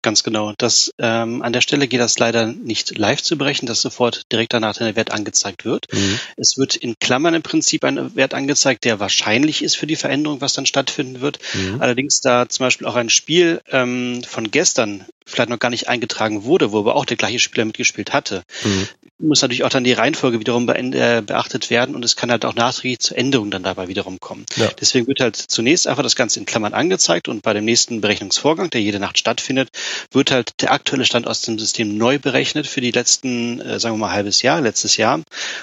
Ganz 0.04 0.24
genau. 0.24 0.54
Das 0.58 0.94
ähm, 0.98 1.44
an 1.44 1.54
der 1.54 1.62
Stelle 1.62 1.88
geht 1.88 2.00
das 2.00 2.18
leider 2.18 2.48
nicht 2.48 2.98
live 2.98 3.22
zu 3.22 3.38
berechnen, 3.38 3.68
dass 3.68 3.82
sofort 3.82 4.32
direkt 4.32 4.54
danach 4.54 4.76
der 4.76 4.96
Wert 4.96 5.12
angezeigt 5.12 5.64
wird. 5.64 5.88
Mhm. 5.94 6.20
Es 6.38 6.58
wird 6.58 6.76
in 6.76 6.98
Klammern 7.00 7.36
im 7.36 7.44
Prinzip 7.44 7.84
ein 7.84 8.16
Wert 8.16 8.34
angezeigt, 8.34 8.84
der 8.84 9.00
wahrscheinlich 9.00 9.64
ist 9.64 9.76
für 9.76 9.86
die 9.86 9.96
Veränderung, 9.96 10.42
was 10.42 10.54
dann 10.54 10.66
stattfinden 10.66 11.22
wird. 11.22 11.38
Mhm. 11.54 11.82
Allerdings 11.82 12.20
da 12.20 12.50
zum 12.50 12.66
Beispiel 12.66 12.88
auch 12.88 12.96
ein 12.96 13.12
Spiel 13.12 13.62
ähm, 13.70 14.24
von 14.28 14.50
gestern 14.50 15.06
vielleicht 15.26 15.50
noch 15.50 15.60
gar 15.60 15.70
nicht 15.70 15.88
eingetragen 15.88 16.44
wurde, 16.44 16.72
wo 16.72 16.80
aber 16.80 16.96
auch 16.96 17.06
der 17.06 17.18
gleiche 17.18 17.40
Spieler 17.40 17.66
mitgespielt 17.66 18.12
hatte, 18.12 18.44
mhm. 18.64 18.88
Muss 19.22 19.42
natürlich 19.42 19.64
auch 19.64 19.70
dann 19.70 19.84
die 19.84 19.94
Reihenfolge 19.94 20.40
wiederum 20.40 20.68
äh, 20.70 21.22
beachtet 21.26 21.70
werden 21.70 21.96
und 21.96 22.04
es 22.06 22.16
kann 22.16 22.32
halt 22.32 22.46
auch 22.46 22.56
nachträglich 22.56 23.00
zu 23.00 23.16
Änderungen 23.16 23.52
dann 23.52 23.64
dabei 23.64 23.88
wiederum 23.88 24.20
kommen. 24.20 24.46
Ja. 24.56 24.70
Deswegen 24.80 25.08
wird 25.08 25.20
halt 25.20 25.36
zunächst 25.36 25.88
einfach 25.88 26.04
das 26.04 26.16
Ganze 26.16 26.40
in 26.40 26.46
Klammern 26.46 26.74
angezeigt 26.74 27.28
und 27.28 27.42
bei 27.42 27.54
dem 27.54 27.66
nächsten 27.66 28.02
Berechnungsvorgang, 28.02 28.70
der 28.70 28.82
jede 28.82 29.00
Nacht 29.00 29.18
stattfindet, 29.18 29.70
wird 30.12 30.32
halt 30.32 30.52
der 30.62 30.72
aktuelle 30.72 31.06
Stand 31.06 31.28
aus 31.28 31.42
dem 31.42 31.60
System 31.60 31.98
neu 31.98 32.20
berechnet 32.20 32.68
für 32.68 32.82
die 32.82 32.92
letzten, 32.92 33.62
äh, 33.62 33.80
sagen 33.80 33.96
wir 33.96 34.00
mal, 34.00 34.12
halbes 34.12 34.42
Jahr, 34.42 34.62
letztes 34.62 34.98
Jahr 34.98 35.22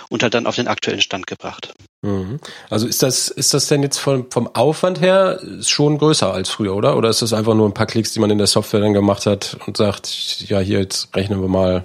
und 0.08 0.22
halt 0.22 0.34
dann 0.34 0.46
auf 0.46 0.56
den 0.56 0.68
aktuellen 0.68 1.00
Stand 1.00 1.26
gebracht. 1.26 1.74
Mhm. 2.02 2.38
Also 2.70 2.86
ist 2.86 3.02
das, 3.02 3.28
ist 3.28 3.54
das 3.54 3.66
denn 3.66 3.82
jetzt 3.82 3.98
vom, 3.98 4.30
vom 4.30 4.54
Aufwand 4.54 5.00
her 5.00 5.40
schon 5.62 5.98
größer 5.98 6.32
als 6.32 6.48
früher, 6.48 6.76
oder? 6.76 6.96
Oder 6.96 7.10
ist 7.10 7.22
das 7.22 7.32
einfach 7.32 7.54
nur 7.54 7.68
ein 7.68 7.74
paar 7.74 7.86
Klicks, 7.86 8.12
die 8.12 8.20
man 8.20 8.30
in 8.30 8.38
der 8.38 8.46
Software 8.46 8.80
dann 8.80 8.92
gemacht 8.92 9.26
hat 9.26 9.56
und 9.66 9.76
sagt, 9.76 10.44
ja, 10.48 10.60
hier, 10.60 10.78
jetzt 10.78 11.14
rechnen 11.16 11.40
wir 11.40 11.48
mal. 11.48 11.84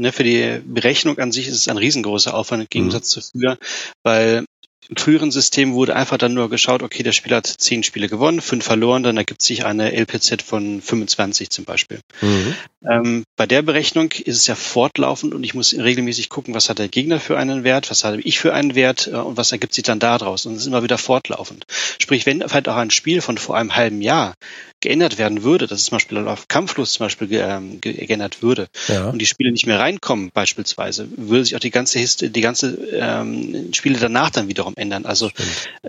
Ne, 0.00 0.12
für 0.12 0.22
die 0.22 0.60
Berechnung 0.64 1.18
an 1.18 1.32
sich 1.32 1.48
ist 1.48 1.56
es 1.56 1.68
ein 1.68 1.76
riesengroßer 1.76 2.32
Aufwand 2.32 2.62
im 2.62 2.68
Gegensatz 2.70 3.16
mhm. 3.16 3.20
zu 3.20 3.30
früher, 3.32 3.58
weil 4.04 4.44
im 4.88 4.96
früheren 4.96 5.30
System 5.30 5.74
wurde 5.74 5.94
einfach 5.94 6.16
dann 6.16 6.32
nur 6.34 6.48
geschaut, 6.48 6.82
okay, 6.82 7.02
der 7.02 7.12
Spieler 7.12 7.38
hat 7.38 7.46
zehn 7.46 7.82
Spiele 7.82 8.08
gewonnen, 8.08 8.40
fünf 8.40 8.64
verloren, 8.64 9.02
dann 9.02 9.18
ergibt 9.18 9.42
sich 9.42 9.66
eine 9.66 9.92
LPZ 9.92 10.40
von 10.42 10.80
25 10.80 11.50
zum 11.50 11.64
Beispiel. 11.64 12.00
Mhm. 12.22 12.54
Ähm, 12.88 13.24
bei 13.36 13.46
der 13.46 13.62
Berechnung 13.62 14.12
ist 14.12 14.36
es 14.36 14.46
ja 14.46 14.54
fortlaufend 14.54 15.34
und 15.34 15.42
ich 15.42 15.54
muss 15.54 15.74
regelmäßig 15.74 16.28
gucken, 16.28 16.54
was 16.54 16.68
hat 16.68 16.78
der 16.78 16.88
Gegner 16.88 17.18
für 17.18 17.36
einen 17.36 17.64
Wert, 17.64 17.90
was 17.90 18.04
habe 18.04 18.20
ich 18.20 18.38
für 18.38 18.54
einen 18.54 18.76
Wert 18.76 19.08
äh, 19.08 19.16
und 19.16 19.36
was 19.36 19.50
ergibt 19.50 19.74
sich 19.74 19.82
dann 19.82 19.98
daraus. 19.98 20.46
Und 20.46 20.54
es 20.54 20.60
ist 20.60 20.66
immer 20.68 20.84
wieder 20.84 20.98
fortlaufend. 20.98 21.64
Sprich, 22.00 22.24
wenn 22.24 22.40
vielleicht 22.40 22.68
auch 22.68 22.76
ein 22.76 22.92
Spiel 22.92 23.20
von 23.20 23.36
vor 23.36 23.56
einem 23.56 23.74
halben 23.74 24.00
Jahr 24.00 24.34
geändert 24.80 25.18
werden 25.18 25.42
würde, 25.42 25.66
dass 25.66 25.80
es 25.80 25.86
zum 25.86 25.96
Beispiel 25.96 26.18
auf 26.28 26.46
Kampflos 26.46 26.92
zum 26.92 27.06
Beispiel 27.06 27.28
ähm, 27.32 27.80
geändert 27.80 28.42
würde 28.42 28.68
ja. 28.86 29.10
und 29.10 29.18
die 29.18 29.26
Spiele 29.26 29.50
nicht 29.50 29.66
mehr 29.66 29.80
reinkommen 29.80 30.30
beispielsweise, 30.32 31.08
würde 31.16 31.44
sich 31.44 31.56
auch 31.56 31.60
die 31.60 31.72
ganze 31.72 31.98
Hist 31.98 32.22
die 32.22 32.40
ganze 32.40 32.74
ähm, 32.92 33.72
Spiele 33.74 33.98
danach 33.98 34.30
dann 34.30 34.46
wiederum 34.46 34.74
ändern. 34.76 35.04
Also 35.04 35.30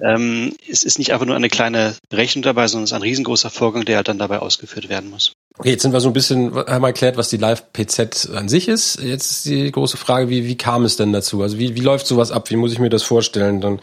ähm, 0.02 0.56
es 0.68 0.84
ist 0.84 0.98
nicht 0.98 1.14
einfach 1.14 1.28
nur 1.28 1.36
eine 1.36 1.50
kleine 1.50 1.96
Rechnung 2.12 2.42
dabei, 2.42 2.68
sondern 2.68 2.86
es 2.86 2.92
ist 2.92 2.96
ein 2.96 3.04
riesengroßer 3.04 3.52
Vorgang, 3.52 3.86
der 3.86 3.98
halt 3.98 4.08
dann 4.08 4.18
dabei 4.18 4.40
ausgeführt 4.40 4.90
werden 4.90 5.12
muss. 5.12 5.34
Okay, 5.60 5.72
jetzt 5.72 5.82
sind 5.82 5.92
wir 5.92 6.00
so 6.00 6.08
ein 6.08 6.14
bisschen, 6.14 6.56
haben 6.56 6.86
erklärt, 6.86 7.18
was 7.18 7.28
die 7.28 7.36
Live-PZ 7.36 8.30
an 8.34 8.48
sich 8.48 8.70
ist. 8.70 9.02
Jetzt 9.02 9.30
ist 9.30 9.46
die 9.46 9.70
große 9.70 9.98
Frage, 9.98 10.30
wie, 10.30 10.46
wie 10.46 10.56
kam 10.56 10.86
es 10.86 10.96
denn 10.96 11.12
dazu? 11.12 11.42
Also 11.42 11.60
wie, 11.60 11.76
wie 11.76 11.82
läuft 11.82 12.08
sowas 12.08 12.32
ab? 12.32 12.50
Wie 12.50 12.56
muss 12.56 12.72
ich 12.72 12.80
mir 12.80 12.90
das 12.90 13.04
vorstellen? 13.04 13.60
Dann, 13.60 13.82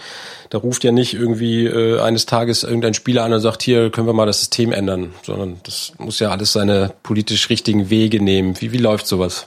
da 0.48 0.56
ruft 0.56 0.84
ja 0.84 0.90
nicht 0.90 1.12
irgendwie 1.12 1.66
äh, 1.66 2.00
eines 2.00 2.24
Tages 2.24 2.62
irgendein 2.62 2.94
Spieler 2.94 3.24
an 3.24 3.34
und 3.34 3.42
sagt, 3.42 3.62
hier 3.62 3.90
können 3.90 4.06
wir 4.06 4.14
mal 4.14 4.24
das 4.24 4.38
System 4.38 4.72
ändern, 4.72 5.12
sondern 5.22 5.60
das 5.64 5.92
muss 5.98 6.18
ja 6.18 6.30
alles 6.30 6.54
seine 6.54 6.94
politisch 7.02 7.50
richtigen 7.50 7.90
Wege 7.90 8.22
nehmen. 8.22 8.58
Wie, 8.58 8.72
wie 8.72 8.78
läuft 8.78 9.06
sowas? 9.06 9.46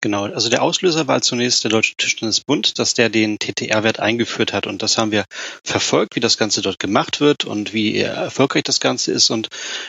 Genau, 0.00 0.24
also 0.24 0.48
der 0.48 0.62
Auslöser 0.62 1.06
war 1.06 1.22
zunächst 1.22 1.64
der 1.64 1.70
Deutsche 1.70 1.94
Tischtennisbund, 1.96 2.78
dass 2.78 2.94
der 2.94 3.08
den 3.08 3.38
TTR-Wert 3.38 4.00
eingeführt 4.00 4.52
hat 4.52 4.66
und 4.66 4.82
das 4.82 4.98
haben 4.98 5.12
wir 5.12 5.24
verfolgt, 5.62 6.16
wie 6.16 6.20
das 6.20 6.36
Ganze 6.36 6.60
dort 6.60 6.78
gemacht 6.78 7.20
wird 7.20 7.44
und 7.44 7.72
wie 7.72 7.98
erfolgreich 7.98 8.64
das 8.64 8.80
Ganze 8.80 9.12
ist 9.12 9.30
und 9.30 9.48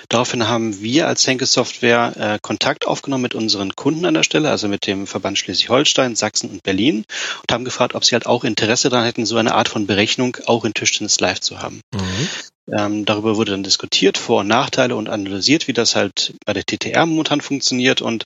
daraufhin 0.09 0.47
haben 0.47 0.81
wir 0.81 1.07
als 1.07 1.25
Henke 1.27 1.45
Software 1.45 2.13
äh, 2.17 2.39
Kontakt 2.41 2.87
aufgenommen 2.87 3.23
mit 3.23 3.35
unseren 3.35 3.75
Kunden 3.75 4.05
an 4.05 4.13
der 4.13 4.23
Stelle, 4.23 4.49
also 4.49 4.67
mit 4.67 4.87
dem 4.87 5.07
Verband 5.07 5.37
Schleswig-Holstein, 5.37 6.15
Sachsen 6.15 6.49
und 6.49 6.63
Berlin 6.63 7.05
und 7.41 7.51
haben 7.51 7.65
gefragt, 7.65 7.95
ob 7.95 8.05
sie 8.05 8.15
halt 8.15 8.25
auch 8.25 8.43
Interesse 8.43 8.89
daran 8.89 9.05
hätten, 9.05 9.25
so 9.25 9.37
eine 9.37 9.55
Art 9.55 9.67
von 9.67 9.87
Berechnung 9.87 10.37
auch 10.45 10.65
in 10.65 10.73
Tischtennis 10.73 11.19
live 11.19 11.41
zu 11.41 11.61
haben. 11.61 11.81
Mhm. 11.93 12.29
Ähm, 12.71 13.05
darüber 13.05 13.37
wurde 13.37 13.51
dann 13.51 13.63
diskutiert, 13.63 14.17
Vor- 14.17 14.41
und 14.41 14.47
Nachteile 14.47 14.95
und 14.95 15.07
analysiert, 15.07 15.67
wie 15.67 15.73
das 15.73 15.95
halt 15.95 16.33
bei 16.45 16.53
der 16.53 16.65
TTR 16.65 17.05
momentan 17.05 17.41
funktioniert. 17.41 18.01
Und 18.01 18.25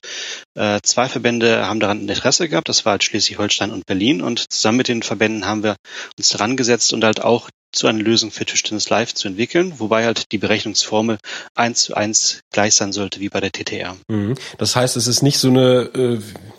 äh, 0.54 0.80
zwei 0.82 1.08
Verbände 1.08 1.66
haben 1.66 1.80
daran 1.80 2.00
Interesse 2.00 2.48
gehabt, 2.48 2.68
das 2.68 2.84
war 2.84 2.92
halt 2.92 3.04
Schleswig-Holstein 3.04 3.70
und 3.70 3.86
Berlin. 3.86 4.22
Und 4.22 4.50
zusammen 4.50 4.78
mit 4.78 4.88
den 4.88 5.02
Verbänden 5.02 5.46
haben 5.46 5.62
wir 5.62 5.76
uns 6.16 6.30
daran 6.30 6.56
gesetzt 6.56 6.92
und 6.92 7.04
halt 7.04 7.22
auch 7.22 7.50
zu 7.72 7.86
einer 7.86 8.02
Lösung 8.02 8.30
für 8.30 8.44
Tischtennis 8.44 8.90
Live 8.90 9.14
zu 9.14 9.28
entwickeln, 9.28 9.74
wobei 9.78 10.04
halt 10.04 10.32
die 10.32 10.38
Berechnungsformel 10.38 11.18
eins 11.54 11.84
zu 11.84 11.94
eins 11.94 12.42
gleich 12.52 12.74
sein 12.74 12.92
sollte 12.92 13.20
wie 13.20 13.28
bei 13.28 13.40
der 13.40 13.52
TTR. 13.52 13.96
Mhm. 14.08 14.34
Das 14.58 14.74
heißt, 14.76 14.96
es 14.96 15.06
ist 15.06 15.22
nicht 15.22 15.38
so 15.38 15.48
eine, 15.48 15.90
äh, 15.94 16.18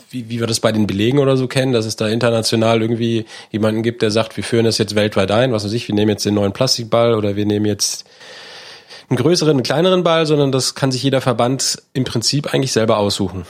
wie, 0.09 0.29
wie 0.29 0.39
wir 0.39 0.47
das 0.47 0.59
bei 0.59 0.71
den 0.71 0.87
Belegen 0.87 1.19
oder 1.19 1.35
so 1.37 1.47
kennen, 1.47 1.73
dass 1.73 1.85
es 1.85 1.95
da 1.95 2.07
international 2.07 2.81
irgendwie 2.81 3.25
jemanden 3.51 3.83
gibt, 3.83 4.01
der 4.01 4.11
sagt, 4.11 4.37
wir 4.37 4.43
führen 4.43 4.65
das 4.65 4.77
jetzt 4.77 4.95
weltweit 4.95 5.31
ein, 5.31 5.51
was 5.51 5.65
weiß 5.65 5.73
ich, 5.73 5.87
wir 5.87 5.95
nehmen 5.95 6.09
jetzt 6.09 6.25
den 6.25 6.35
neuen 6.35 6.53
Plastikball 6.53 7.15
oder 7.15 7.35
wir 7.35 7.45
nehmen 7.45 7.65
jetzt 7.65 8.05
einen 9.09 9.17
größeren, 9.17 9.51
einen 9.51 9.63
kleineren 9.63 10.03
Ball, 10.03 10.25
sondern 10.25 10.53
das 10.53 10.75
kann 10.75 10.91
sich 10.91 11.03
jeder 11.03 11.19
Verband 11.19 11.81
im 11.93 12.05
Prinzip 12.05 12.53
eigentlich 12.53 12.71
selber 12.71 12.97
aussuchen. 12.97 13.45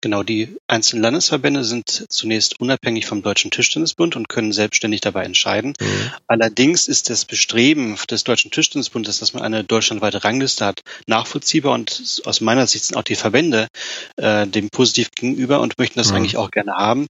Genau, 0.00 0.22
die 0.22 0.56
einzelnen 0.66 1.02
Landesverbände 1.02 1.64
sind 1.64 2.06
zunächst 2.08 2.60
unabhängig 2.60 3.06
vom 3.06 3.22
Deutschen 3.22 3.50
Tischtennisbund 3.50 4.16
und 4.16 4.28
können 4.28 4.52
selbstständig 4.52 5.00
dabei 5.00 5.24
entscheiden. 5.24 5.74
Mhm. 5.80 6.10
Allerdings 6.26 6.88
ist 6.88 7.10
das 7.10 7.24
Bestreben 7.24 7.96
des 8.10 8.24
Deutschen 8.24 8.50
Tischtennisbundes, 8.50 9.18
dass 9.18 9.34
man 9.34 9.42
eine 9.42 9.64
deutschlandweite 9.64 10.24
Rangliste 10.24 10.64
hat, 10.64 10.82
nachvollziehbar 11.06 11.74
und 11.74 12.22
aus 12.24 12.40
meiner 12.40 12.66
Sicht 12.66 12.84
sind 12.84 12.96
auch 12.96 13.02
die 13.02 13.16
Verbände 13.16 13.68
äh, 14.16 14.46
dem 14.46 14.70
positiv 14.70 15.10
gegenüber 15.10 15.60
und 15.60 15.78
möchten 15.78 15.98
das 15.98 16.10
mhm. 16.10 16.16
eigentlich 16.16 16.36
auch 16.36 16.50
gerne 16.50 16.74
haben 16.74 17.06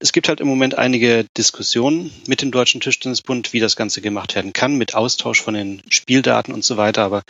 es 0.00 0.12
gibt 0.12 0.28
halt 0.28 0.40
im 0.40 0.48
Moment 0.48 0.76
einige 0.76 1.24
Diskussionen 1.36 2.10
mit 2.26 2.42
dem 2.42 2.50
Deutschen 2.50 2.80
Tischtennisbund, 2.80 3.52
wie 3.52 3.60
das 3.60 3.76
Ganze 3.76 4.00
gemacht 4.00 4.34
werden 4.34 4.52
kann, 4.52 4.76
mit 4.76 4.94
Austausch 4.94 5.40
von 5.40 5.54
den 5.54 5.82
Spieldaten 5.88 6.52
und 6.52 6.64
so 6.64 6.76
weiter. 6.76 7.02
Aber 7.02 7.22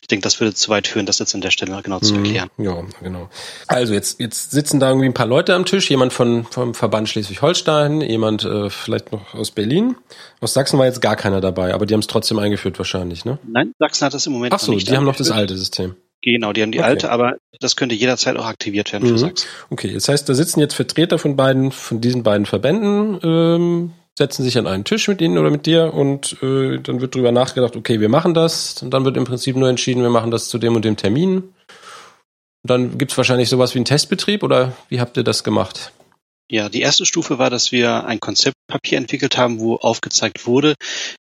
ich 0.00 0.06
denke, 0.06 0.22
das 0.22 0.38
würde 0.40 0.54
zu 0.54 0.70
weit 0.70 0.86
führen, 0.86 1.04
das 1.04 1.18
jetzt 1.18 1.34
an 1.34 1.40
der 1.40 1.50
Stelle 1.50 1.80
genau 1.82 1.98
zu 1.98 2.14
mhm. 2.14 2.24
erklären. 2.24 2.50
Ja, 2.58 2.84
genau. 3.02 3.28
Also 3.66 3.92
jetzt, 3.92 4.20
jetzt 4.20 4.52
sitzen 4.52 4.78
da 4.78 4.88
irgendwie 4.88 5.06
ein 5.06 5.14
paar 5.14 5.26
Leute 5.26 5.54
am 5.54 5.64
Tisch, 5.64 5.90
jemand 5.90 6.12
von, 6.12 6.44
vom 6.44 6.74
Verband 6.74 7.08
Schleswig-Holstein, 7.08 8.00
jemand 8.00 8.44
äh, 8.44 8.70
vielleicht 8.70 9.10
noch 9.10 9.34
aus 9.34 9.50
Berlin. 9.50 9.96
Aus 10.40 10.54
Sachsen 10.54 10.78
war 10.78 10.86
jetzt 10.86 11.00
gar 11.00 11.16
keiner 11.16 11.40
dabei, 11.40 11.74
aber 11.74 11.86
die 11.86 11.94
haben 11.94 12.00
es 12.00 12.06
trotzdem 12.06 12.38
eingeführt 12.38 12.78
wahrscheinlich, 12.78 13.24
ne? 13.24 13.38
Nein, 13.46 13.74
Sachsen 13.78 14.06
hat 14.06 14.14
das 14.14 14.26
im 14.26 14.32
Moment 14.32 14.54
Ach 14.54 14.60
so, 14.60 14.76
die 14.76 14.96
haben 14.96 15.04
noch 15.04 15.16
das 15.16 15.30
alte 15.30 15.56
System. 15.56 15.96
Genau, 16.22 16.52
die 16.52 16.62
haben 16.62 16.70
die 16.70 16.78
okay. 16.78 16.88
alte, 16.88 17.10
aber 17.10 17.36
das 17.60 17.74
könnte 17.74 17.96
jederzeit 17.96 18.36
auch 18.36 18.46
aktiviert 18.46 18.92
werden 18.92 19.06
für 19.06 19.14
mhm. 19.14 19.18
Sachsen. 19.18 19.48
Okay, 19.70 19.92
das 19.92 20.08
heißt, 20.08 20.28
da 20.28 20.34
sitzen 20.34 20.60
jetzt 20.60 20.74
Vertreter 20.74 21.18
von 21.18 21.34
beiden, 21.36 21.72
von 21.72 22.00
diesen 22.00 22.22
beiden 22.22 22.46
Verbänden, 22.46 23.18
ähm, 23.24 23.92
setzen 24.16 24.44
sich 24.44 24.56
an 24.56 24.66
einen 24.66 24.84
Tisch 24.84 25.08
mit 25.08 25.20
ihnen 25.20 25.36
oder 25.38 25.50
mit 25.50 25.66
dir 25.66 25.92
und 25.92 26.36
äh, 26.42 26.78
dann 26.78 27.00
wird 27.00 27.14
drüber 27.14 27.32
nachgedacht, 27.32 27.74
okay, 27.76 28.00
wir 28.00 28.08
machen 28.08 28.34
das. 28.34 28.82
Und 28.82 28.90
dann 28.92 29.04
wird 29.04 29.16
im 29.16 29.24
Prinzip 29.24 29.56
nur 29.56 29.68
entschieden, 29.68 30.02
wir 30.02 30.10
machen 30.10 30.30
das 30.30 30.48
zu 30.48 30.58
dem 30.58 30.76
und 30.76 30.84
dem 30.84 30.96
Termin. 30.96 31.38
Und 31.38 32.70
dann 32.70 32.98
gibt's 32.98 33.16
wahrscheinlich 33.16 33.48
sowas 33.48 33.74
wie 33.74 33.78
einen 33.78 33.84
Testbetrieb 33.86 34.44
oder 34.44 34.72
wie 34.88 35.00
habt 35.00 35.16
ihr 35.16 35.24
das 35.24 35.42
gemacht? 35.42 35.92
Ja, 36.52 36.68
die 36.68 36.82
erste 36.82 37.06
Stufe 37.06 37.38
war, 37.38 37.48
dass 37.48 37.72
wir 37.72 38.04
ein 38.04 38.20
Konzeptpapier 38.20 38.98
entwickelt 38.98 39.38
haben, 39.38 39.58
wo 39.58 39.76
aufgezeigt 39.76 40.46
wurde, 40.46 40.74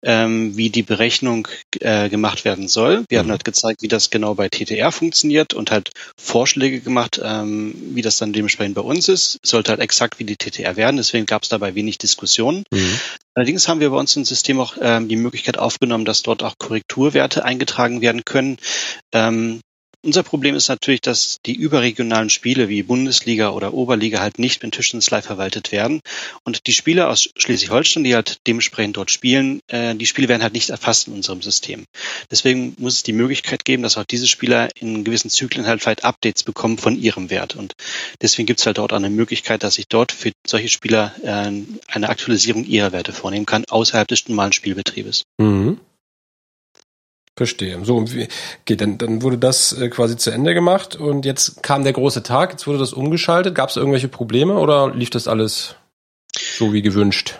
ähm, 0.04 0.58
wie 0.58 0.72
die 0.72 0.82
Berechnung 0.82 1.48
äh, 1.82 2.10
gemacht 2.10 2.46
werden 2.46 2.68
soll. 2.68 3.06
Wir 3.10 3.20
mhm. 3.20 3.24
haben 3.26 3.32
halt 3.34 3.46
gezeigt, 3.46 3.84
wie 3.84 3.88
das 3.88 4.10
genau 4.10 4.34
bei 4.34 4.50
TTR 4.50 4.92
funktioniert 4.92 5.54
und 5.54 5.70
halt 5.70 5.92
Vorschläge 6.20 6.80
gemacht, 6.80 7.22
ähm, 7.24 7.76
wie 7.94 8.02
das 8.02 8.18
dann 8.18 8.34
dementsprechend 8.34 8.74
bei 8.74 8.82
uns 8.82 9.08
ist. 9.08 9.38
Es 9.44 9.52
sollte 9.52 9.70
halt 9.70 9.82
exakt 9.82 10.18
wie 10.18 10.24
die 10.24 10.36
TTR 10.36 10.78
werden, 10.78 10.98
deswegen 10.98 11.28
gab 11.28 11.44
es 11.44 11.50
dabei 11.50 11.76
wenig 11.76 12.00
Diskussionen. 12.00 12.64
Mhm. 12.72 13.00
Allerdings 13.36 13.68
haben 13.68 13.82
wir 13.82 13.92
bei 13.92 13.98
uns 13.98 14.16
im 14.16 14.26
System 14.26 14.60
auch 14.60 14.78
ähm, 14.82 15.10
die 15.10 15.16
Möglichkeit 15.16 15.60
aufgenommen, 15.60 16.06
dass 16.06 16.24
dort 16.24 16.42
auch 16.42 16.56
Korrekturwerte 16.58 17.46
eingetragen 17.46 18.02
werden 18.02 18.26
können. 18.26 18.58
Ähm, 19.14 19.62
unser 20.02 20.24
Problem 20.24 20.56
ist 20.56 20.70
natürlich, 20.70 21.02
dass 21.02 21.40
die 21.46 21.56
überregionalen 21.56 22.30
Spiele 22.30 22.70
wie 22.70 22.84
Bundesliga 22.84 23.50
oder 23.50 23.74
Oberliga 23.74 24.20
halt 24.20 24.40
nicht 24.40 24.64
mit 24.64 24.74
Tischtennis 24.74 25.10
live 25.10 25.26
verwaltet 25.26 25.72
werden. 25.72 26.00
Und 26.44 26.68
die 26.68 26.74
Spieler 26.74 27.10
aus 27.10 27.30
Schleswig-Holstein, 27.36 28.04
die 28.04 28.16
halt 28.16 28.38
dementsprechend 28.48 28.98
dort 28.98 29.12
spielen, 29.12 29.60
äh, 29.68 29.96
die 29.96 30.06
Spiele 30.06 30.30
werden 30.30 30.44
halt 30.44 30.54
nicht 30.54 30.70
erfasst 30.70 31.08
in 31.08 31.14
unserem 31.14 31.42
System. 31.42 31.86
Deswegen 32.32 32.76
muss 32.78 32.96
es 32.96 33.04
die 33.04 33.14
Möglichkeit 33.14 33.66
geben, 33.66 33.84
dass 33.84 33.98
auch 33.98 34.06
diese 34.06 34.28
Spieler 34.28 34.70
in 34.80 35.04
gewissen 35.04 35.30
Zyklen 35.30 35.68
halt 35.68 35.82
vielleicht 35.82 36.06
Updates 36.06 36.44
bekommen 36.44 36.78
von 36.78 36.98
ihrem 36.98 37.30
Wert. 37.30 37.56
Und 37.56 37.74
deswegen 38.22 38.46
gibt 38.46 38.60
es 38.62 38.66
halt 38.66 38.78
dort 38.78 38.94
auch 38.94 38.98
eine 38.98 39.10
Möglichkeit, 39.10 39.64
dass 39.64 39.78
ich 39.78 39.88
dort 39.88 40.12
für 40.12 40.32
solche 40.48 40.70
Spieler 40.70 41.14
äh, 41.24 41.52
eine 41.88 42.10
Aktualisierung 42.10 42.64
ihrer 42.66 42.92
Werte 42.92 43.12
vornehmen 43.12 43.46
kann, 43.46 43.66
außerhalb 43.66 44.08
des 44.08 44.30
normalen 44.30 44.54
Spielbetriebes. 44.54 45.24
Mhm. 45.38 45.80
Verstehe. 47.40 47.80
So, 47.86 48.00
okay, 48.00 48.28
dann, 48.76 48.98
dann 48.98 49.22
wurde 49.22 49.38
das 49.38 49.72
äh, 49.72 49.88
quasi 49.88 50.18
zu 50.18 50.30
Ende 50.30 50.54
gemacht 50.54 50.98
und 50.98 51.24
jetzt 51.24 51.64
kam 51.64 51.86
der 51.86 51.94
große 51.94 52.22
Tag, 52.22 52.52
jetzt 52.52 52.68
wurde 52.68 52.80
das 52.80 52.92
umgeschaltet. 52.92 53.56
Gab 53.56 53.70
es 53.70 53.78
irgendwelche 53.78 54.10
Probleme 54.10 54.56
oder 54.56 54.94
lief 54.94 55.10
das 55.10 55.30
alles 55.30 55.76
so 56.36 56.74
wie 56.74 56.82
gewünscht? 56.82 57.40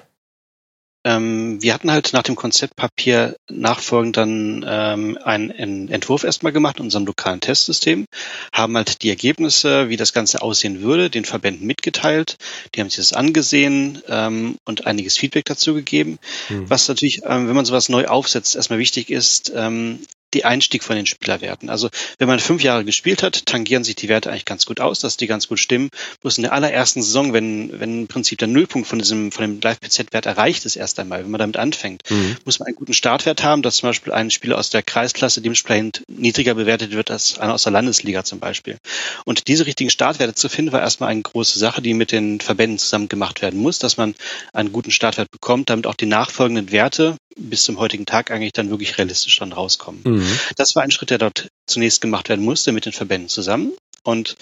Ähm, 1.06 1.62
wir 1.62 1.74
hatten 1.74 1.92
halt 1.92 2.12
nach 2.12 2.24
dem 2.24 2.36
Konzeptpapier 2.36 3.38
nachfolgend 3.50 4.18
dann 4.18 4.66
ähm, 4.68 5.18
einen, 5.24 5.52
einen 5.52 5.90
Entwurf 5.90 6.26
erstmal 6.26 6.52
gemacht 6.52 6.78
in 6.78 6.86
unserem 6.86 7.06
lokalen 7.06 7.40
Testsystem, 7.40 8.06
haben 8.54 8.76
halt 8.76 9.02
die 9.02 9.10
Ergebnisse, 9.10 9.90
wie 9.90 9.96
das 9.96 10.12
Ganze 10.12 10.42
aussehen 10.42 10.82
würde, 10.82 11.10
den 11.10 11.24
Verbänden 11.24 11.66
mitgeteilt. 11.66 12.36
Die 12.76 12.82
haben 12.82 12.90
sich 12.90 12.98
das 12.98 13.14
angesehen 13.14 14.02
ähm, 14.10 14.58
und 14.66 14.88
einiges 14.88 15.18
Feedback 15.18 15.46
dazu 15.46 15.74
gegeben. 15.74 16.20
Hm. 16.48 16.70
Was 16.70 16.88
natürlich, 16.90 17.22
ähm, 17.24 17.48
wenn 17.48 17.56
man 17.56 17.66
sowas 17.66 17.88
neu 17.88 18.06
aufsetzt, 18.06 18.58
erstmal 18.58 18.80
wichtig 18.80 19.10
ist, 19.10 19.54
ähm, 19.56 20.00
die 20.34 20.46
Einstieg 20.46 20.84
von 20.84 20.96
den 20.96 21.06
Spielerwerten. 21.06 21.70
Also 21.70 21.90
wenn 22.18 22.28
man 22.28 22.40
fünf 22.40 22.64
Jahre 22.64 22.86
gespielt 22.86 23.24
hat, 23.24 23.46
tangieren 23.46 23.84
sich 23.84 23.96
die 23.96 24.10
Werte 24.10 24.30
eigentlich 24.30 24.46
ganz 24.46 24.66
gut 24.66 24.80
aus, 24.80 25.00
dass 25.00 25.18
die 25.18 25.28
ganz 25.28 25.48
gut 25.48 25.60
stimmen. 25.60 25.90
Bloß 26.22 26.38
in 26.38 26.44
der 26.44 26.54
allerersten 26.54 27.02
Saison, 27.02 27.34
wenn, 27.34 27.80
wenn 27.80 28.02
im 28.02 28.08
Prinzip 28.08 28.40
der 28.40 28.48
Nullpunkt 28.48 28.88
von 28.88 29.00
diesem, 29.00 29.32
von 29.32 29.44
dem 29.44 29.60
Live-PZ-Wert 29.62 30.26
erreicht 30.26 30.66
ist 30.66 30.76
erst 30.76 31.00
einmal, 31.00 31.24
wenn 31.24 31.32
man 31.32 31.40
damit 31.40 31.58
anfängt, 31.58 32.04
mhm. 32.10 32.38
muss 32.46 32.60
man 32.60 32.68
einen 32.68 32.76
guten 32.76 32.94
Startwert 32.94 33.44
haben, 33.44 33.62
dass 33.62 33.78
zum 33.78 33.90
Beispiel 33.90 34.14
ein 34.14 34.32
Spieler 34.32 34.58
aus 34.58 34.70
der 34.70 34.84
Kreisklasse 34.84 35.42
dementsprechend 35.42 36.04
niedriger 36.08 36.54
bewertet 36.54 36.92
wird 36.92 37.12
als 37.12 37.40
einer 37.40 37.54
aus 37.54 37.64
der 37.64 37.72
Landesliga 37.72 38.24
zum 38.24 38.40
Beispiel. 38.40 38.78
Und 39.26 39.48
diese 39.48 39.66
richtigen 39.66 39.90
Startwerte 39.90 40.36
zu 40.36 40.50
finden, 40.50 40.72
war 40.72 40.82
erstmal 40.82 41.10
eine 41.10 41.22
große 41.22 41.60
Sache, 41.60 41.82
die 41.82 41.94
mit 41.94 42.12
den 42.12 42.40
Verbänden 42.40 42.78
zusammen 42.78 43.10
gemacht 43.10 43.42
werden 43.42 43.60
muss, 43.60 43.80
dass 43.80 43.98
man 43.98 44.16
einen 44.54 44.72
guten 44.72 44.92
Startwert 44.92 45.32
bekommt, 45.32 45.70
damit 45.70 45.88
auch 45.88 45.96
die 45.96 46.06
nachfolgenden 46.06 46.72
Werte 46.72 47.18
bis 47.40 47.64
zum 47.64 47.80
heutigen 47.80 48.06
Tag 48.06 48.32
eigentlich 48.32 48.54
dann 48.54 48.70
wirklich 48.70 48.98
realistisch 48.98 49.38
dann 49.38 49.54
rauskommen. 49.54 50.02
Mhm. 50.04 50.19
Das 50.56 50.76
war 50.76 50.84
ein 50.84 50.92
Schritt, 50.92 51.10
der 51.10 51.18
dort 51.18 51.50
zunächst 51.68 52.02
gemacht 52.02 52.30
werden 52.30 52.44
musste 52.44 52.72
mit 52.72 52.86
den 52.86 52.94
Verbänden 52.94 53.30
zusammen. 53.30 53.74
Und 54.04 54.38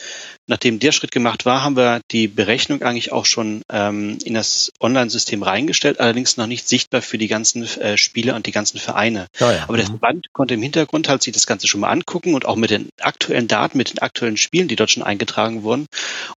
nachdem 0.46 0.79
der 0.79 0.91
Schritt 0.91 1.12
gemacht 1.12 1.46
war, 1.46 1.63
haben 1.63 1.75
wir 1.75 2.01
die 2.12 2.27
Berechnung 2.27 2.81
eigentlich 2.84 3.12
auch 3.12 3.25
schon 3.25 3.63
ähm, 3.72 4.17
in 4.24 4.34
das 4.34 4.72
Online-System 4.79 5.43
reingestellt, 5.43 6.00
allerdings 6.00 6.38
noch 6.38 6.48
nicht 6.48 6.67
sichtbar 6.67 7.01
für 7.01 7.17
die 7.17 7.27
ganzen 7.27 7.63
äh, 7.63 7.98
Spiele 7.98 8.36
und 8.36 8.46
die 8.46 8.51
ganzen 8.51 8.79
Vereine. 8.79 9.27
Oh 9.41 9.46
ja. 9.46 9.63
Aber 9.67 9.77
der 9.77 9.88
mhm. 9.88 10.00
Verband 10.00 10.27
konnte 10.34 10.53
im 10.53 10.62
Hintergrund 10.62 11.10
halt 11.10 11.24
sich 11.24 11.34
das 11.34 11.48
Ganze 11.48 11.67
schon 11.67 11.81
mal 11.81 11.89
angucken 11.89 12.34
und 12.34 12.46
auch 12.46 12.55
mit 12.55 12.69
den 12.69 12.89
aktuellen 13.01 13.48
Daten, 13.48 13.77
mit 13.77 13.91
den 13.91 14.00
aktuellen 14.00 14.38
Spielen, 14.38 14.67
die 14.67 14.75
dort 14.75 14.91
schon 14.91 15.03
eingetragen 15.03 15.63
wurden 15.63 15.88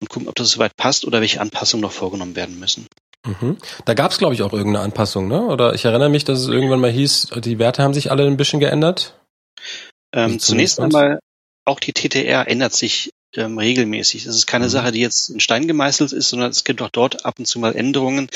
und 0.00 0.09
gucken, 0.09 0.28
ob 0.28 0.35
das 0.35 0.50
soweit 0.50 0.76
passt 0.76 1.04
oder 1.04 1.20
welche 1.20 1.40
Anpassungen 1.40 1.82
noch 1.82 1.92
vorgenommen 1.92 2.37
werden 2.37 2.59
müssen. 2.59 2.87
Mhm. 3.26 3.59
Da 3.85 3.94
gab 3.94 4.12
es, 4.12 4.18
glaube 4.18 4.35
ich, 4.35 4.42
auch 4.42 4.52
irgendeine 4.52 4.82
Anpassung, 4.82 5.28
ne? 5.28 5.42
Oder 5.42 5.75
ich 5.75 5.85
erinnere 5.85 6.09
mich, 6.09 6.25
dass 6.25 6.40
es 6.40 6.49
irgendwann 6.49 6.80
mal 6.80 6.90
hieß, 6.90 7.28
die 7.44 7.59
Werte 7.59 7.82
haben 7.82 7.92
sich 7.92 8.11
alle 8.11 8.26
ein 8.26 8.38
bisschen 8.38 8.61
geändert. 8.61 9.19
Ähm, 10.12 10.38
zunächst 10.38 10.80
einmal, 10.80 11.20
auch 11.64 11.80
die 11.80 11.92
TTR 11.92 12.48
ändert 12.48 12.72
sich 12.72 13.12
ähm, 13.36 13.58
regelmäßig. 13.58 14.24
Das 14.24 14.34
ist 14.34 14.46
keine 14.46 14.66
mhm. 14.66 14.70
Sache, 14.70 14.92
die 14.92 15.00
jetzt 15.00 15.30
in 15.30 15.40
Stein 15.40 15.68
gemeißelt 15.68 16.12
ist, 16.12 16.30
sondern 16.30 16.50
es 16.50 16.64
gibt 16.64 16.82
auch 16.82 16.90
dort 16.90 17.24
ab 17.24 17.38
und 17.38 17.46
zu 17.46 17.58
mal 17.58 17.76
Änderungen, 17.76 18.28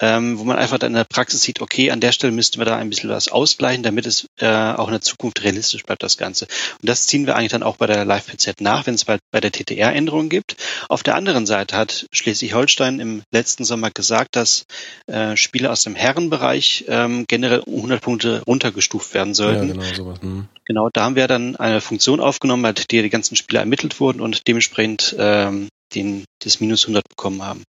ähm, 0.00 0.38
wo 0.38 0.44
man 0.44 0.56
einfach 0.56 0.78
dann 0.78 0.92
in 0.92 0.96
der 0.96 1.04
Praxis 1.04 1.42
sieht, 1.42 1.60
okay, 1.60 1.90
an 1.90 2.00
der 2.00 2.12
Stelle 2.12 2.32
müssten 2.32 2.58
wir 2.58 2.64
da 2.64 2.76
ein 2.76 2.88
bisschen 2.88 3.10
was 3.10 3.28
ausgleichen, 3.28 3.82
damit 3.82 4.06
es 4.06 4.26
äh, 4.38 4.46
auch 4.48 4.88
in 4.88 4.92
der 4.92 5.02
Zukunft 5.02 5.44
realistisch 5.44 5.84
bleibt, 5.84 6.02
das 6.02 6.16
Ganze. 6.16 6.46
Und 6.80 6.88
das 6.88 7.06
ziehen 7.06 7.26
wir 7.26 7.36
eigentlich 7.36 7.52
dann 7.52 7.62
auch 7.62 7.76
bei 7.76 7.86
der 7.86 8.04
Live-PZ 8.04 8.60
nach, 8.60 8.86
wenn 8.86 8.94
es 8.94 9.04
bei, 9.04 9.18
bei 9.30 9.40
der 9.40 9.52
TTR 9.52 9.92
Änderungen 9.92 10.30
gibt. 10.30 10.56
Auf 10.88 11.02
der 11.02 11.16
anderen 11.16 11.44
Seite 11.46 11.76
hat 11.76 12.06
Schleswig-Holstein 12.12 12.98
im 12.98 13.22
letzten 13.30 13.64
Sommer 13.64 13.90
gesagt, 13.90 14.36
dass 14.36 14.64
äh, 15.06 15.36
Spiele 15.36 15.70
aus 15.70 15.82
dem 15.82 15.94
Herrenbereich 15.94 16.86
ähm, 16.88 17.26
generell 17.28 17.60
um 17.60 17.76
100 17.76 18.00
Punkte 18.00 18.42
runtergestuft 18.46 19.12
werden 19.12 19.34
sollten. 19.34 19.68
Ja, 19.68 19.74
genau, 19.74 19.94
sowas. 19.94 20.22
Mhm. 20.22 20.48
Genau, 20.64 20.88
da 20.92 21.02
haben 21.02 21.16
wir 21.16 21.28
dann 21.28 21.56
eine 21.56 21.80
Funktion 21.80 22.20
aufgenommen, 22.20 22.62
mit 22.62 22.90
der 22.90 23.02
die 23.02 23.10
ganzen 23.10 23.36
Spiele 23.36 23.60
ermittelt 23.60 24.00
wurden 24.00 24.20
und 24.20 24.46
dementsprechend 24.48 25.14
ähm, 25.18 25.68
den, 25.94 26.24
das 26.42 26.60
Minus 26.60 26.84
100 26.84 27.08
bekommen 27.08 27.42
haben. 27.42 27.64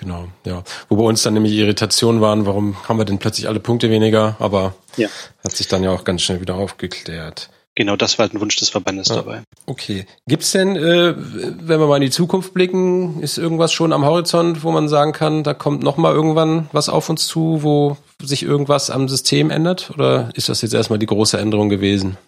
Genau, 0.00 0.26
ja. 0.44 0.62
Wo 0.88 0.96
bei 0.96 1.04
uns 1.04 1.22
dann 1.22 1.34
nämlich 1.34 1.52
Irritationen 1.52 2.20
waren, 2.20 2.46
warum 2.46 2.76
haben 2.88 2.98
wir 2.98 3.04
denn 3.04 3.18
plötzlich 3.18 3.48
alle 3.48 3.60
Punkte 3.60 3.90
weniger? 3.90 4.36
Aber 4.38 4.74
ja. 4.96 5.08
hat 5.44 5.52
sich 5.52 5.68
dann 5.68 5.82
ja 5.84 5.90
auch 5.90 6.04
ganz 6.04 6.22
schnell 6.22 6.40
wieder 6.40 6.56
aufgeklärt. 6.56 7.50
Genau, 7.74 7.96
das 7.96 8.18
war 8.18 8.24
halt 8.24 8.34
ein 8.34 8.40
Wunsch 8.40 8.56
des 8.56 8.68
Verbandes 8.68 9.08
ja. 9.08 9.16
dabei. 9.16 9.42
Okay. 9.64 10.04
Gibt's 10.26 10.50
denn, 10.50 10.76
äh, 10.76 11.14
wenn 11.16 11.80
wir 11.80 11.86
mal 11.86 11.96
in 11.96 12.02
die 12.02 12.10
Zukunft 12.10 12.52
blicken, 12.52 13.22
ist 13.22 13.38
irgendwas 13.38 13.72
schon 13.72 13.94
am 13.94 14.04
Horizont, 14.04 14.62
wo 14.62 14.70
man 14.72 14.88
sagen 14.88 15.12
kann, 15.12 15.42
da 15.42 15.54
kommt 15.54 15.82
noch 15.82 15.96
mal 15.96 16.12
irgendwann 16.12 16.68
was 16.72 16.90
auf 16.90 17.08
uns 17.08 17.26
zu, 17.26 17.62
wo 17.62 17.96
sich 18.20 18.42
irgendwas 18.42 18.90
am 18.90 19.08
System 19.08 19.50
ändert? 19.50 19.90
Oder 19.94 20.30
ist 20.34 20.50
das 20.50 20.60
jetzt 20.60 20.74
erstmal 20.74 20.98
die 20.98 21.06
große 21.06 21.38
Änderung 21.38 21.70
gewesen? 21.70 22.18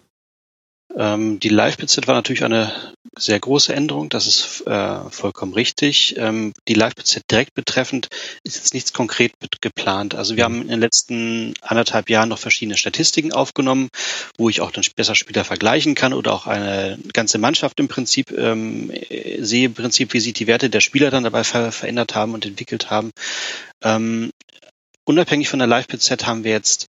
Ähm, 0.97 1.39
die 1.39 1.49
Live-BZ 1.49 2.07
war 2.07 2.15
natürlich 2.15 2.43
eine 2.43 2.71
sehr 3.17 3.39
große 3.39 3.73
Änderung, 3.73 4.09
das 4.09 4.27
ist 4.27 4.67
äh, 4.67 5.09
vollkommen 5.09 5.53
richtig. 5.53 6.15
Ähm, 6.17 6.53
die 6.67 6.73
Live-BZ 6.73 7.21
direkt 7.29 7.53
betreffend 7.53 8.09
ist 8.43 8.55
jetzt 8.55 8.73
nichts 8.73 8.93
konkret 8.93 9.33
geplant. 9.61 10.15
Also 10.15 10.35
wir 10.35 10.43
haben 10.43 10.61
in 10.61 10.67
den 10.67 10.79
letzten 10.79 11.53
anderthalb 11.61 12.09
Jahren 12.09 12.29
noch 12.29 12.39
verschiedene 12.39 12.77
Statistiken 12.77 13.33
aufgenommen, 13.33 13.89
wo 14.37 14.49
ich 14.49 14.61
auch 14.61 14.71
dann 14.71 14.83
besser 14.95 15.15
Spieler 15.15 15.43
vergleichen 15.43 15.95
kann 15.95 16.13
oder 16.13 16.33
auch 16.33 16.47
eine 16.47 16.97
ganze 17.13 17.37
Mannschaft 17.37 17.79
im 17.79 17.87
Prinzip 17.87 18.31
ähm, 18.31 18.91
sehe, 19.39 19.67
im 19.67 19.73
Prinzip, 19.73 20.13
wie 20.13 20.19
sich 20.19 20.33
die 20.33 20.47
Werte 20.47 20.69
der 20.69 20.81
Spieler 20.81 21.09
dann 21.09 21.23
dabei 21.23 21.43
ver 21.43 21.71
verändert 21.71 22.15
haben 22.15 22.33
und 22.33 22.45
entwickelt 22.45 22.89
haben. 22.89 23.11
Ähm, 23.81 24.31
unabhängig 25.05 25.49
von 25.49 25.59
der 25.59 25.67
Live-PZ 25.67 26.25
haben 26.25 26.43
wir 26.43 26.51
jetzt 26.51 26.87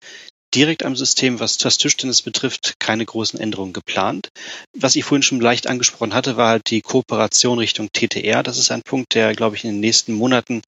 direkt 0.57 0.85
am 0.85 0.97
System, 0.97 1.39
was 1.39 1.59
das 1.59 1.77
Tischtennis 1.77 2.23
betrifft, 2.23 2.77
keine 2.79 3.05
großen 3.05 3.39
Änderungen 3.39 3.75
geplant. 3.75 4.31
Was 4.77 4.97
ich 4.97 5.05
vorhin 5.05 5.23
schon 5.23 5.41
leicht 5.41 5.67
angesprochen 5.67 6.15
hatte, 6.15 6.37
war 6.37 6.49
halt 6.49 6.71
die 6.71 6.81
Kooperation 6.81 7.59
Richtung 7.59 7.91
TTR. 7.93 8.43
Das 8.43 8.59
ist 8.59 8.71
ein 8.71 8.83
Punkt, 8.83 9.15
der, 9.15 9.35
glaube 9.35 9.57
ich, 9.57 9.65
in 9.65 9.73
den 9.73 9.81
nächsten 9.81 10.15
Monaten 10.15 10.63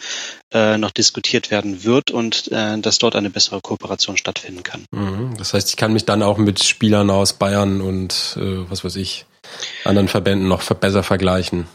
äh, 0.53 0.77
noch 0.77 0.91
diskutiert 0.91 1.51
werden 1.51 1.85
wird 1.85 2.11
und 2.11 2.53
äh, 2.53 2.79
dass 2.79 2.99
dort 2.99 3.17
eine 3.17 3.31
bessere 3.31 3.61
Kooperation 3.63 4.19
stattfinden 4.19 4.63
kann. 4.63 4.85
Mhm. 4.91 5.37
Das 5.39 5.55
heißt, 5.55 5.71
ich 5.71 5.77
kann 5.77 5.95
mich 5.95 6.05
dann 6.05 6.23
auch 6.23 6.37
mit 6.37 6.63
Spielern 6.63 7.09
aus 7.09 7.33
Bayern 7.33 7.81
und 7.81 8.37
äh, 8.39 8.71
was 8.71 8.85
weiß 8.85 8.97
ich, 8.97 9.25
anderen 9.85 10.09
Verbänden 10.09 10.49
noch 10.49 10.63
besser 10.63 11.03
vergleichen. 11.03 11.67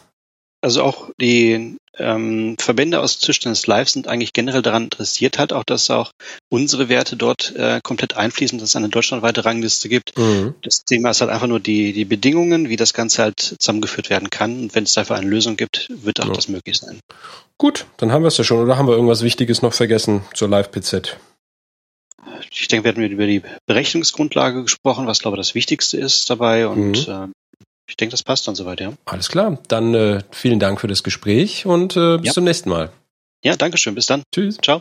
Also 0.63 0.81
auch 0.81 1.09
die 1.19 1.75
ähm, 1.97 2.55
Verbände 2.57 3.01
aus 3.01 3.19
Tischtennis 3.19 3.67
Live 3.67 3.89
sind 3.89 4.07
eigentlich 4.07 4.31
generell 4.31 4.61
daran 4.61 4.85
interessiert, 4.85 5.37
halt 5.37 5.51
auch, 5.51 5.65
dass 5.65 5.89
auch 5.89 6.11
unsere 6.49 6.87
Werte 6.87 7.17
dort 7.17 7.53
äh, 7.57 7.81
komplett 7.83 8.15
einfließen, 8.15 8.57
dass 8.59 8.69
es 8.69 8.75
eine 8.77 8.87
deutschlandweite 8.87 9.43
Rangliste 9.43 9.89
gibt. 9.89 10.17
Mhm. 10.17 10.55
Das 10.61 10.85
Thema 10.85 11.09
ist 11.09 11.19
halt 11.19 11.31
einfach 11.31 11.47
nur 11.47 11.59
die, 11.59 11.91
die 11.91 12.05
Bedingungen, 12.05 12.69
wie 12.69 12.77
das 12.77 12.93
Ganze 12.93 13.23
halt 13.23 13.57
zusammengeführt 13.59 14.09
werden 14.09 14.29
kann. 14.29 14.61
Und 14.61 14.75
wenn 14.75 14.85
es 14.85 14.93
dafür 14.93 15.17
eine 15.17 15.27
Lösung 15.27 15.57
gibt, 15.57 15.89
wird 15.89 16.21
auch 16.21 16.27
ja. 16.27 16.33
das 16.33 16.47
möglich 16.47 16.77
sein. 16.77 17.01
Gut, 17.57 17.85
dann 17.97 18.13
haben 18.13 18.23
wir 18.23 18.29
es 18.29 18.37
ja 18.37 18.45
schon. 18.45 18.59
Oder 18.59 18.77
haben 18.77 18.87
wir 18.87 18.93
irgendwas 18.93 19.21
Wichtiges 19.21 19.61
noch 19.61 19.73
vergessen 19.73 20.23
zur 20.33 20.47
Live-PZ? 20.47 21.17
Ich 22.51 22.69
denke, 22.69 22.85
wir 22.85 22.91
hatten 22.91 23.01
über 23.01 23.27
die 23.27 23.41
Berechnungsgrundlage 23.65 24.63
gesprochen, 24.63 25.07
was 25.07 25.19
glaube 25.19 25.35
ich 25.35 25.41
das 25.41 25.55
Wichtigste 25.55 25.97
ist 25.97 26.29
dabei. 26.29 26.67
Und 26.67 27.05
mhm. 27.05 27.13
äh, 27.13 27.27
ich 27.87 27.97
denke, 27.97 28.11
das 28.11 28.23
passt 28.23 28.47
dann 28.47 28.55
soweit, 28.55 28.79
ja. 28.79 28.93
Alles 29.05 29.29
klar. 29.29 29.59
Dann 29.67 29.93
äh, 29.93 30.21
vielen 30.31 30.59
Dank 30.59 30.79
für 30.79 30.87
das 30.87 31.03
Gespräch 31.03 31.65
und 31.65 31.97
äh, 31.97 32.17
bis 32.17 32.27
ja. 32.27 32.33
zum 32.33 32.43
nächsten 32.45 32.69
Mal. 32.69 32.91
Ja, 33.43 33.55
danke 33.55 33.77
schön. 33.77 33.95
Bis 33.95 34.05
dann. 34.05 34.23
Tschüss. 34.33 34.57
Ciao. 34.61 34.79